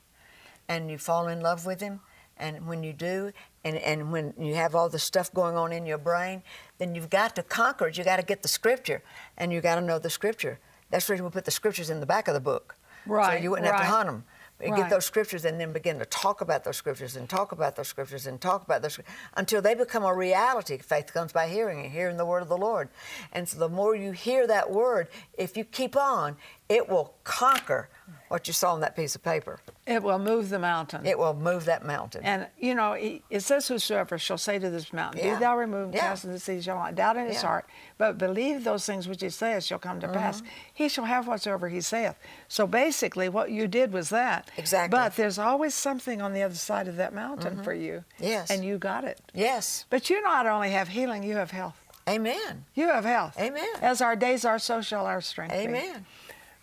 And 0.69 0.91
you 0.91 0.99
fall 0.99 1.29
in 1.29 1.41
love 1.41 1.67
with 1.67 1.81
him, 1.81 2.01
and 2.37 2.67
when 2.67 2.83
you 2.83 2.93
do, 2.93 3.33
and, 3.65 3.77
and 3.79 4.13
when 4.13 4.35
you 4.39 4.55
have 4.55 4.75
all 4.75 4.89
the 4.89 4.99
stuff 4.99 5.33
going 5.33 5.57
on 5.57 5.73
in 5.73 5.87
your 5.87 5.99
brain, 5.99 6.43
then 6.79 6.95
you've 6.95 7.11
got 7.11 7.35
to 7.37 7.43
conquer 7.43 7.89
it. 7.89 7.97
You've 7.97 8.07
got 8.07 8.17
to 8.17 8.23
get 8.23 8.43
the 8.43 8.49
scripture, 8.49 9.03
and 9.37 9.53
you've 9.53 9.63
got 9.63 9.77
to 9.77 9.81
know 9.81 9.99
the 9.99 10.11
scripture. 10.11 10.59
That's 10.91 11.07
the 11.07 11.15
reason 11.15 11.25
we 11.25 11.31
put 11.31 11.45
the 11.45 11.51
scriptures 11.51 11.91
in 11.91 12.01
the 12.01 12.07
back 12.07 12.29
of 12.29 12.35
the 12.35 12.41
book. 12.41 12.77
Right. 13.07 13.39
So 13.39 13.43
you 13.43 13.51
wouldn't 13.51 13.71
right. 13.71 13.81
have 13.81 13.87
to 13.87 13.97
hunt 13.97 14.07
them 14.07 14.25
right. 14.61 14.77
get 14.77 14.91
those 14.91 15.05
scriptures 15.05 15.45
and 15.45 15.61
then 15.61 15.73
begin 15.73 15.99
to 15.99 16.05
talk 16.07 16.41
about 16.41 16.65
those 16.65 16.77
scriptures 16.77 17.17
and 17.17 17.29
talk 17.29 17.53
about 17.53 17.77
those 17.77 17.89
scriptures 17.89 18.27
and 18.27 18.41
talk 18.41 18.65
about 18.65 18.83
those 18.83 18.99
until 19.37 19.61
they 19.61 19.75
become 19.75 20.05
a 20.05 20.15
reality. 20.15 20.79
Faith 20.79 21.13
comes 21.13 21.33
by 21.33 21.49
hearing 21.49 21.81
and 21.81 21.93
hearing 21.93 22.17
the 22.17 22.27
word 22.27 22.43
of 22.43 22.49
the 22.49 22.57
Lord. 22.57 22.89
And 23.33 23.49
so 23.49 23.59
the 23.59 23.69
more 23.69 23.95
you 23.95 24.13
hear 24.13 24.47
that 24.47 24.71
word, 24.71 25.09
if 25.37 25.57
you 25.57 25.65
keep 25.65 25.97
on, 25.97 26.37
it 26.69 26.89
will 26.89 27.15
conquer 27.25 27.89
what 28.29 28.47
you 28.47 28.53
saw 28.55 28.73
on 28.73 28.81
that 28.81 28.97
piece 28.97 29.15
of 29.15 29.23
paper. 29.23 29.61
It 29.87 30.03
will 30.03 30.19
move 30.19 30.49
the 30.49 30.59
mountain. 30.59 31.05
It 31.07 31.19
will 31.19 31.35
move 31.35 31.65
that 31.67 31.85
mountain. 31.85 32.23
And 32.25 32.47
you 32.59 32.75
know, 32.75 32.93
it 32.93 33.41
says, 33.41 33.69
"Whosoever 33.69 34.19
shall 34.19 34.39
say 34.39 34.59
to 34.59 34.71
this 34.71 34.93
mountain, 34.93 35.25
Yeah. 35.25 35.35
Be 35.35 35.41
thou 35.41 35.57
removed, 35.57 35.95
Yeah. 35.95 36.01
cast 36.01 36.25
into 36.25 36.35
the 36.35 36.41
sea, 36.41 36.61
shall 36.61 36.77
not 36.77 36.95
doubt 36.95 37.17
in 37.17 37.27
his 37.27 37.37
Yeah. 37.43 37.49
heart, 37.49 37.67
but 37.99 38.19
believe 38.19 38.65
those 38.65 38.87
things 38.87 39.07
which 39.09 39.21
he 39.21 39.31
saith 39.31 39.65
shall 39.65 39.79
come 39.79 40.01
to 40.01 40.09
pass. 40.09 40.39
Mm-hmm. 40.39 40.49
He 40.73 40.89
shall 40.89 41.05
have 41.05 41.27
whatsoever 41.27 41.69
he 41.69 41.81
saith." 41.81 42.17
So 42.49 42.67
basically, 42.67 43.29
what 43.29 43.51
you 43.51 43.69
did 43.69 43.93
was 43.93 44.09
that. 44.11 44.51
Exactly. 44.57 44.97
But 44.97 45.17
there's 45.17 45.39
always 45.39 45.75
something 45.75 46.21
on 46.23 46.33
the 46.33 46.43
other 46.43 46.55
side 46.55 46.89
of 46.89 46.97
that 46.97 47.13
mountain 47.13 47.63
for 47.63 47.75
you. 47.75 48.05
Mm-hmm. 48.17 48.25
Yes. 48.25 48.51
And 48.51 48.65
you 48.65 48.79
got 48.79 49.05
it. 49.05 49.21
yes. 49.33 49.85
But 49.91 50.11
you 50.11 50.23
not 50.23 50.47
only 50.47 50.71
have 50.71 50.89
healing, 50.89 51.23
you 51.23 51.37
have 51.37 51.51
health. 51.51 51.81
Amen. 52.09 52.65
You 52.75 52.89
have 52.89 53.05
health. 53.05 53.39
Amen. 53.39 53.67
As 53.81 54.01
our 54.03 54.15
days 54.17 54.45
are, 54.45 54.59
so 54.59 54.83
shall 54.83 55.07
our 55.07 55.21
strength 55.23 55.53
be. 55.53 55.61
Amen. 55.61 56.05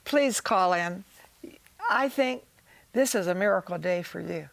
Please 0.03 0.41
call 0.41 0.73
in. 0.73 1.03
I 1.89 2.09
think 2.09 2.43
this 2.93 3.15
is 3.15 3.27
a 3.27 3.35
miracle 3.35 3.77
day 3.77 4.01
for 4.01 4.19
you. 4.19 4.49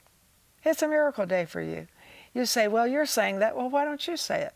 It's 0.64 0.82
a 0.82 0.88
miracle 0.88 1.26
day 1.26 1.44
for 1.44 1.60
you. 1.60 1.86
You 2.34 2.46
say, 2.46 2.68
Well, 2.68 2.86
you're 2.86 3.06
saying 3.06 3.38
that. 3.40 3.56
Well, 3.56 3.70
why 3.70 3.84
don't 3.84 4.06
you 4.06 4.16
say 4.16 4.42
it? 4.42 4.54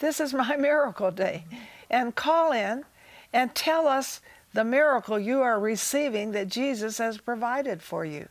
This 0.00 0.20
is 0.20 0.34
my 0.34 0.56
miracle 0.58 1.10
day. 1.10 1.44
And 1.90 2.14
call 2.14 2.52
in 2.52 2.84
and 3.32 3.54
tell 3.54 3.86
us 3.86 4.20
the 4.52 4.64
miracle 4.64 5.18
you 5.18 5.40
are 5.42 5.60
receiving 5.60 6.32
that 6.32 6.48
Jesus 6.48 6.98
has 6.98 7.18
provided 7.18 7.82
for 7.82 8.04
you. 8.04 8.28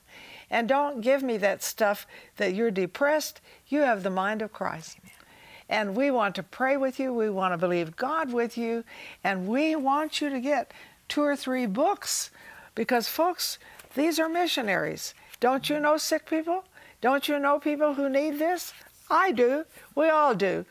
And 0.49 0.67
don't 0.67 1.01
give 1.01 1.23
me 1.23 1.37
that 1.37 1.61
stuff 1.61 2.07
that 2.37 2.53
you're 2.53 2.71
depressed. 2.71 3.41
You 3.67 3.81
have 3.81 4.03
the 4.03 4.09
mind 4.09 4.41
of 4.41 4.53
Christ. 4.53 4.97
And 5.69 5.95
we 5.95 6.09
want 6.11 6.35
to 6.35 6.43
pray 6.43 6.77
with 6.77 6.99
you. 6.99 7.13
We 7.13 7.29
want 7.29 7.53
to 7.53 7.57
believe 7.57 7.97
God 7.97 8.31
with 8.31 8.57
you. 8.57 8.83
And 9.23 9.47
we 9.47 9.75
want 9.75 10.21
you 10.21 10.29
to 10.29 10.39
get 10.39 10.71
two 11.09 11.21
or 11.21 11.35
three 11.35 11.65
books 11.65 12.31
because, 12.77 13.07
folks, 13.07 13.57
these 13.95 14.19
are 14.19 14.29
missionaries. 14.29 15.15
Don't 15.39 15.67
you 15.67 15.79
know 15.79 15.97
sick 15.97 16.29
people? 16.29 16.63
Don't 17.01 17.27
you 17.27 17.39
know 17.39 17.57
people 17.57 17.95
who 17.95 18.07
need 18.07 18.37
this? 18.37 18.71
I 19.09 19.31
do. 19.31 19.65
We 19.95 20.09
all 20.09 20.35
do. 20.35 20.63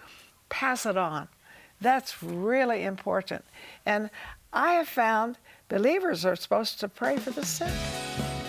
Pass 0.48 0.86
it 0.86 0.96
on. 0.96 1.26
That's 1.80 2.22
really 2.22 2.84
important. 2.84 3.44
And 3.84 4.10
I 4.52 4.74
have 4.74 4.88
found 4.88 5.36
believers 5.68 6.24
are 6.24 6.36
supposed 6.36 6.78
to 6.78 6.88
pray 6.88 7.16
for 7.16 7.32
the 7.32 7.44
sick. 7.44 7.72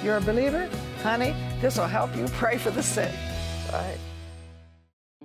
You're 0.04 0.18
a 0.18 0.22
believer? 0.22 0.70
Honey, 1.02 1.34
this 1.60 1.80
will 1.80 1.88
help 1.88 2.16
you 2.16 2.28
pray 2.34 2.60
for 2.60 2.70
the 2.70 2.84
sick. 2.84 3.12
Right. 3.74 3.98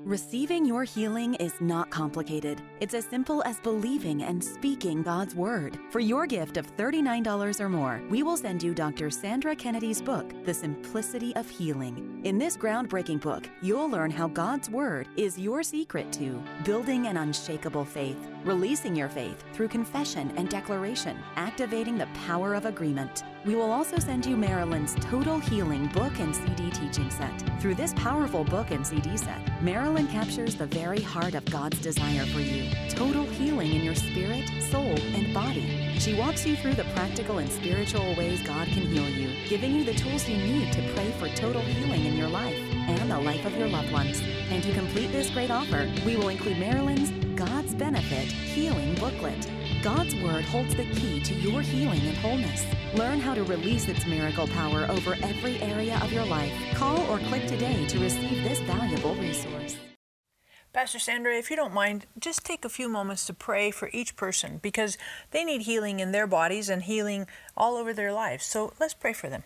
Receiving 0.05 0.65
your 0.65 0.83
healing 0.83 1.35
is 1.35 1.61
not 1.61 1.89
complicated. 1.91 2.61
It's 2.81 2.93
as 2.93 3.05
simple 3.05 3.41
as 3.45 3.61
believing 3.61 4.25
and 4.25 4.43
speaking 4.43 5.01
God's 5.05 5.37
Word. 5.37 5.79
For 5.91 6.01
your 6.01 6.27
gift 6.27 6.57
of 6.57 6.77
$39 6.77 7.61
or 7.61 7.69
more, 7.69 8.03
we 8.11 8.25
will 8.25 8.37
send 8.37 8.65
you 8.65 8.75
Dr. 8.75 9.11
Sandra 9.11 9.55
Kennedy's 9.55 10.03
book, 10.03 10.35
The 10.45 10.55
Simplicity 10.55 11.37
of 11.37 11.49
Healing. 11.49 12.21
In 12.25 12.37
this 12.37 12.57
groundbreaking 12.57 13.21
book, 13.21 13.49
you'll 13.63 13.89
learn 13.89 14.11
how 14.11 14.27
God's 14.27 14.69
Word 14.69 15.07
is 15.17 15.39
your 15.39 15.63
secret 15.63 16.13
to 16.15 16.43
building 16.65 17.07
an 17.07 17.19
unshakable 17.19 17.85
faith, 17.85 18.19
releasing 18.45 18.97
your 18.97 19.09
faith 19.09 19.45
through 19.53 19.69
confession 19.69 20.33
and 20.37 20.49
declaration, 20.49 21.17
activating 21.37 21.97
the 21.97 22.09
power 22.27 22.55
of 22.55 22.67
agreement. 22.67 23.23
We 23.45 23.57
will 23.57 23.73
also 23.73 23.99
send 23.99 24.25
you 24.25 24.37
Marilyn's 24.37 24.95
Total 25.01 25.41
Healing 25.41 25.89
book 25.89 26.21
and 26.21 26.35
CD 26.35 26.71
teaching 26.71 27.11
set. 27.11 27.43
Through 27.61 27.75
this 27.75 27.93
powerful 27.95 28.45
book 28.45 28.71
and 28.71 28.87
CD 28.87 29.17
set, 29.17 29.61
Marilyn 29.61 30.07
captures 30.07 30.55
the 30.55 30.67
very 30.67 31.01
heart 31.01 31.35
of 31.35 31.45
God's 31.47 31.81
desire 31.81 32.25
for 32.27 32.39
you 32.39 32.71
total 32.91 33.25
healing 33.25 33.73
in 33.73 33.83
your 33.83 33.97
spirit, 33.97 34.49
soul, 34.71 34.97
and 35.15 35.35
body. 35.35 35.99
She 35.99 36.15
walks 36.15 36.47
you 36.47 36.55
through 36.55 36.75
the 36.75 36.85
practical 36.95 37.39
and 37.39 37.51
spiritual 37.51 38.15
ways 38.15 38.41
God 38.47 38.69
can 38.69 38.83
heal 38.83 39.09
you, 39.09 39.35
giving 39.49 39.75
you 39.75 39.83
the 39.83 39.95
tools 39.95 40.29
you 40.29 40.37
need 40.37 40.73
to 40.75 40.93
pray 40.95 41.11
for 41.19 41.29
total 41.35 41.63
healing 41.63 42.05
in 42.05 42.17
your 42.17 42.29
life 42.29 42.55
and 42.55 43.11
the 43.11 43.19
life 43.19 43.45
of 43.45 43.57
your 43.57 43.69
loved 43.69 43.91
ones. 43.91 44.23
And 44.51 44.63
to 44.63 44.73
complete 44.73 45.11
this 45.11 45.31
great 45.31 45.51
offer, 45.51 45.91
we 46.07 46.17
will 46.17 46.29
include 46.29 46.59
Marilyn's 46.59 47.11
God's 47.35 47.75
Benefit 47.75 48.27
Healing 48.31 48.95
Booklet. 48.95 49.49
God's 49.83 50.15
Word 50.15 50.45
holds 50.45 50.77
the 50.77 50.85
key 50.85 51.21
to 51.23 51.35
your 51.35 51.61
healing 51.61 52.01
and 52.03 52.17
wholeness. 52.19 52.65
Learn 52.95 53.19
how 53.19 53.35
to 53.35 53.43
release 53.43 53.89
its 53.89 54.07
miracle 54.07 54.47
power 54.47 54.87
over 54.89 55.17
every 55.23 55.61
area 55.61 55.99
of 56.01 56.13
your 56.13 56.25
life. 56.25 56.53
Call 56.75 57.01
or 57.11 57.19
click 57.19 57.49
today 57.49 57.85
to 57.89 57.99
receive 57.99 58.45
this 58.45 58.61
valuable 58.61 59.17
resource. 59.17 59.77
Pastor 60.73 61.01
Sandra, 61.01 61.37
if 61.37 61.51
you 61.51 61.57
don't 61.57 61.75
mind, 61.75 62.07
just 62.17 62.47
take 62.47 62.65
a 62.65 62.69
few 62.69 62.89
moments 62.89 63.27
to 63.27 63.35
pray 63.35 63.73
for 63.73 63.91
each 63.93 64.15
person 64.15 64.61
because 64.63 64.97
they 65.33 65.43
need 65.43 65.63
healing 65.63 65.99
in 65.99 66.13
their 66.13 66.29
bodies 66.29 66.69
and 66.69 66.85
healing 66.85 67.27
all 67.57 67.75
over 67.75 67.93
their 67.93 68.13
lives. 68.13 68.45
So 68.45 68.73
let's 68.79 68.95
pray 68.95 69.13
for 69.13 69.29
them 69.29 69.43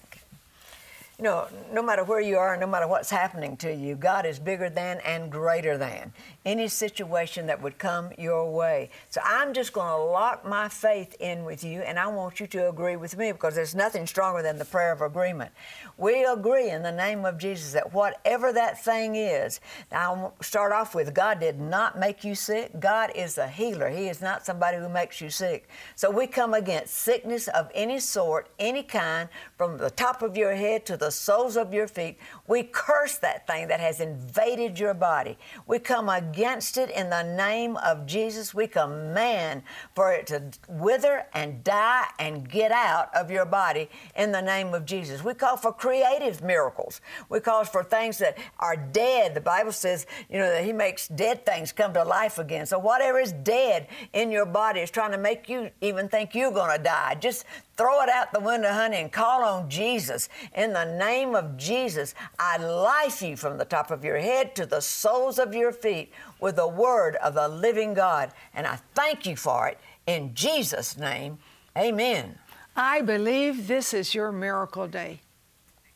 you 1.19 1.25
know, 1.25 1.49
no 1.73 1.83
matter 1.83 2.05
where 2.05 2.21
you 2.21 2.37
are, 2.37 2.59
no 2.59 2.67
matter 2.67 2.87
what's 2.87 3.09
happening 3.09 3.57
to 3.57 3.75
you, 3.75 3.95
God 3.95 4.27
is 4.27 4.39
bigger 4.39 4.69
than 4.69 4.99
and 4.99 5.33
greater 5.33 5.79
than 5.79 6.13
any 6.45 6.69
situation 6.69 7.47
that 7.47 7.63
would 7.63 7.79
come 7.79 8.11
your 8.19 8.53
way. 8.53 8.91
So 9.09 9.23
I'm 9.25 9.55
just 9.55 9.73
going 9.73 9.89
to 9.89 9.97
lock 9.97 10.45
my 10.45 10.69
faith 10.69 11.17
in 11.19 11.45
with 11.45 11.65
you, 11.65 11.81
and 11.81 11.99
I 11.99 12.07
want 12.09 12.39
you 12.39 12.47
to 12.49 12.69
agree 12.69 12.97
with 12.97 13.17
me 13.17 13.33
because 13.33 13.55
there's 13.55 13.75
nothing 13.75 14.07
stronger 14.07 14.43
than 14.43 14.59
the 14.59 14.67
prayer 14.67 14.93
of 14.93 15.01
agreement. 15.01 15.53
We 15.97 16.25
agree 16.25 16.69
in 16.69 16.83
the 16.83 16.93
name 16.93 17.25
of 17.25 17.39
Jesus 17.39 17.73
that 17.73 17.95
whatever 17.95 18.53
that 18.53 18.85
thing 18.85 19.17
is, 19.17 19.61
I'll 19.91 20.35
start 20.43 20.73
off 20.73 20.95
with 20.95 21.15
God 21.15 21.41
did 21.41 21.59
not 21.59 21.99
make 21.99 22.25
you 22.25 22.35
sick. 22.35 22.79
God 22.79 23.11
is 23.15 23.39
a 23.39 23.49
healer. 23.49 23.89
He 23.89 24.09
is 24.09 24.21
not 24.21 24.45
somebody 24.45 24.77
who 24.77 24.91
makes 24.91 25.23
you 25.23 25.31
sick. 25.31 25.67
So 25.95 26.11
we 26.11 26.27
come 26.27 26.53
against 26.53 26.95
sickness 26.95 27.49
of 27.49 27.71
any 27.75 28.01
sort, 28.01 28.51
any 28.59 28.83
kind, 28.83 29.31
from 29.57 29.79
the 29.79 29.91
top 29.91 30.21
of 30.21 30.37
your 30.37 30.55
head 30.55 30.85
to 30.87 31.06
the 31.07 31.13
soles 31.13 31.57
of 31.57 31.73
your 31.73 31.87
feet. 31.87 32.19
We 32.49 32.65
curse 32.65 33.17
that 33.19 33.47
thing 33.47 33.69
that 33.69 33.79
has 33.79 34.01
invaded 34.01 34.77
your 34.77 34.93
body. 34.93 35.39
We 35.65 35.79
come 35.79 36.09
against 36.09 36.77
it 36.79 36.91
in 36.91 37.11
the 37.11 37.23
name 37.23 37.77
of 37.77 38.07
Jesus. 38.07 38.53
We 38.53 38.67
command 38.67 39.63
for 39.95 40.13
it 40.13 40.27
to 40.27 40.43
wither 40.69 41.27
and 41.33 41.63
die 41.63 42.07
and 42.19 42.49
get 42.51 42.73
out 42.73 43.15
of 43.15 43.31
your 43.31 43.45
body 43.45 43.89
in 44.17 44.33
the 44.33 44.43
name 44.43 44.75
of 44.75 44.85
Jesus. 44.85 45.23
We 45.23 45.35
call 45.35 45.57
for 45.57 45.73
creative 45.73 46.43
miracles. 46.43 47.01
We 47.29 47.39
call 47.39 47.65
for 47.65 47.85
things 47.85 48.19
that 48.19 48.37
are 48.59 48.77
dead. 48.77 49.35
The 49.35 49.41
Bible 49.41 49.71
says, 49.71 50.07
you 50.29 50.39
know, 50.39 50.51
that 50.51 50.65
He 50.65 50.73
makes 50.73 51.07
dead 51.07 51.47
things 51.47 51.71
come 51.71 51.93
to 51.95 52.03
life 52.03 52.39
again. 52.39 52.67
So 52.67 52.81
whatever 52.81 53.21
is 53.21 53.31
dead 53.31 53.87
in 54.13 54.33
your 54.33 54.47
body 54.47 54.81
is 54.81 54.91
trying 54.91 55.13
to 55.13 55.19
make 55.19 55.49
you 55.49 55.71
even 55.81 56.09
think 56.09 56.35
you're 56.35 56.51
going 56.51 56.77
to 56.77 56.83
die. 56.83 57.15
Just 57.15 57.45
throw 57.77 58.03
it 58.03 58.09
out 58.09 58.33
the 58.33 58.41
window, 58.41 58.73
honey, 58.73 58.97
and 58.97 59.13
call 59.13 59.45
on 59.45 59.69
Jesus. 59.69 60.29
In 60.55 60.73
the 60.73 60.85
name 60.85 61.35
of 61.35 61.57
Jesus, 61.57 62.15
I 62.39 62.57
life 62.57 63.23
you 63.23 63.37
from 63.37 63.59
the 63.59 63.65
top 63.65 63.91
of 63.91 64.05
your 64.05 64.19
head 64.19 64.55
to 64.57 64.67
the 64.67 64.81
soles 64.81 65.39
of 65.39 65.55
your 65.55 65.73
feet 65.73 66.13
with 66.41 66.57
the 66.57 66.69
word 66.69 67.17
of 67.17 67.35
the 67.35 67.49
living 67.49 67.95
God. 67.95 68.31
And 68.55 68.67
I 68.67 68.79
thank 68.95 69.27
you 69.27 69.37
for 69.37 69.69
it. 69.69 69.79
In 70.07 70.35
Jesus' 70.35 70.97
name, 70.97 71.39
amen. 71.77 72.39
I 72.75 73.01
believe 73.01 73.67
this 73.69 73.95
is 73.95 74.15
your 74.15 74.33
miracle 74.33 74.87
day. 74.87 75.21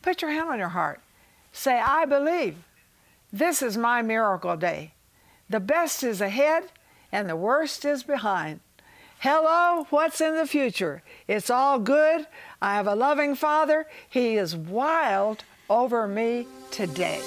Put 0.02 0.22
your 0.22 0.30
hand 0.30 0.48
on 0.48 0.58
your 0.58 0.68
heart. 0.68 1.00
Say, 1.52 1.78
I 1.78 2.04
believe 2.04 2.56
this 3.32 3.62
is 3.62 3.76
my 3.76 4.02
miracle 4.02 4.56
day. 4.56 4.94
The 5.48 5.60
best 5.60 6.02
is 6.02 6.20
ahead 6.20 6.64
and 7.12 7.28
the 7.28 7.36
worst 7.36 7.84
is 7.84 8.02
behind. 8.02 8.60
Hello, 9.22 9.86
what's 9.90 10.22
in 10.22 10.34
the 10.34 10.46
future? 10.46 11.02
It's 11.28 11.50
all 11.50 11.78
good. 11.78 12.26
I 12.62 12.76
have 12.76 12.86
a 12.86 12.94
loving 12.94 13.34
Father. 13.34 13.86
He 14.08 14.38
is 14.38 14.56
wild 14.56 15.44
over 15.68 16.08
me 16.08 16.46
today. 16.70 17.20